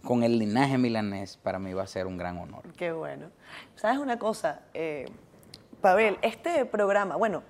[0.04, 2.64] con el linaje milanés para mí va a ser un gran honor.
[2.76, 3.28] Qué bueno.
[3.76, 4.62] ¿Sabes una cosa?
[4.74, 5.06] Eh,
[5.82, 7.44] Pavel, este programa, bueno,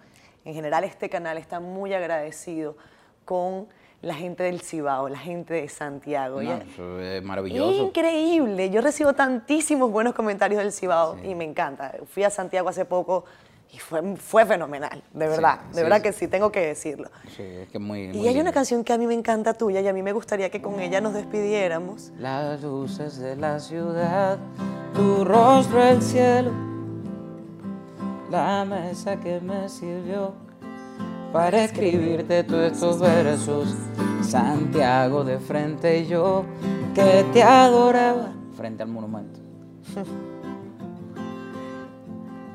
[0.48, 2.78] en general este canal está muy agradecido
[3.26, 3.68] con
[4.02, 6.41] la gente del Cibao, la gente de Santiago.
[6.41, 7.88] No, eso es maravilloso.
[7.88, 8.70] Increíble.
[8.70, 11.95] Yo recibo tantísimos buenos comentarios del Cibao y me encanta.
[12.10, 13.26] Fui a Santiago hace poco
[13.74, 15.60] y fue, fue fenomenal, de verdad.
[15.66, 16.04] de sí, verdad sí.
[16.04, 17.10] que sí, tengo que decirlo.
[17.36, 19.82] Sí, es que muy, Y muy hay una canción que a mí me encanta tuya
[19.82, 22.14] y a mí me gustaría que con ella nos despidiéramos.
[22.18, 24.38] Las luces de la ciudad,
[24.95, 26.52] tu rostro el cielo,
[28.30, 30.34] la mesa que me sirvió
[31.32, 33.75] para escribirte todos estos versos.
[34.21, 36.43] Santiago de frente y yo
[36.93, 39.39] que te adoraba frente al monumento.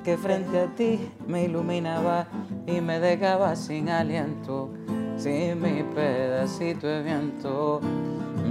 [0.05, 2.27] que frente a ti me iluminaba
[2.67, 4.71] y me dejaba sin aliento,
[5.17, 7.81] sin mi pedacito de viento,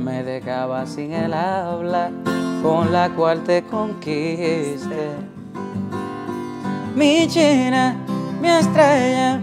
[0.01, 2.09] me dejaba sin el habla
[2.63, 5.09] con la cual te conquiste.
[6.93, 7.95] Mi china,
[8.41, 9.39] mi estrella,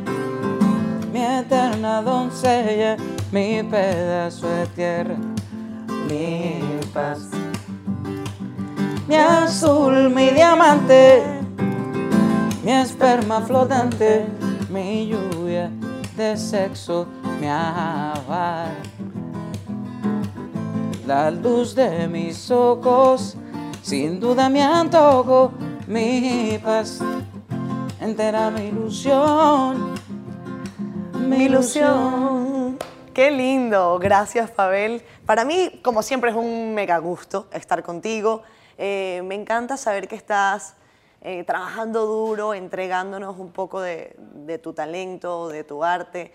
[1.10, 2.96] mi eterna doncella,
[3.32, 5.16] mi pedazo de tierra,
[6.08, 6.60] mi
[6.92, 7.30] paz.
[9.06, 11.22] Mi azul, mi diamante,
[12.62, 14.26] mi esperma flotante,
[14.68, 15.70] mi lluvia
[16.16, 17.06] de sexo,
[17.40, 18.76] mi avar.
[21.06, 23.36] La luz de mis ojos,
[23.80, 25.52] sin duda mi antojo,
[25.86, 27.00] mi paz,
[28.00, 29.94] entera mi ilusión,
[31.14, 32.78] Mi ilusión.
[33.12, 33.98] Qué lindo.
[33.98, 35.02] Gracias, Pavel.
[35.26, 38.42] Para mí, como siempre, es un mega gusto estar contigo.
[38.78, 40.74] Eh, me encanta saber que estás
[41.20, 46.32] eh, trabajando duro, entregándonos un poco de, de tu talento, de tu arte.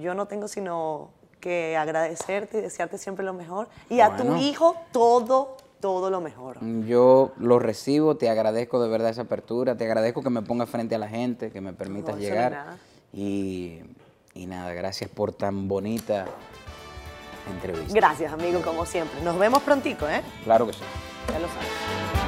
[0.00, 3.68] Yo no tengo sino que agradecerte y desearte siempre lo mejor.
[3.90, 6.56] Y a tu hijo todo, todo lo mejor.
[6.86, 10.94] Yo lo recibo, te agradezco de verdad esa apertura, te agradezco que me pongas frente
[10.94, 12.52] a la gente, que me permitas No, llegar.
[12.52, 12.78] nada.
[13.12, 13.80] Y,
[14.32, 16.24] y nada, gracias por tan bonita
[17.52, 17.92] entrevista.
[17.92, 19.20] Gracias, amigo, como siempre.
[19.20, 20.22] Nos vemos prontico, ¿eh?
[20.44, 20.80] Claro que sí.
[21.30, 22.23] Ya lo sabes.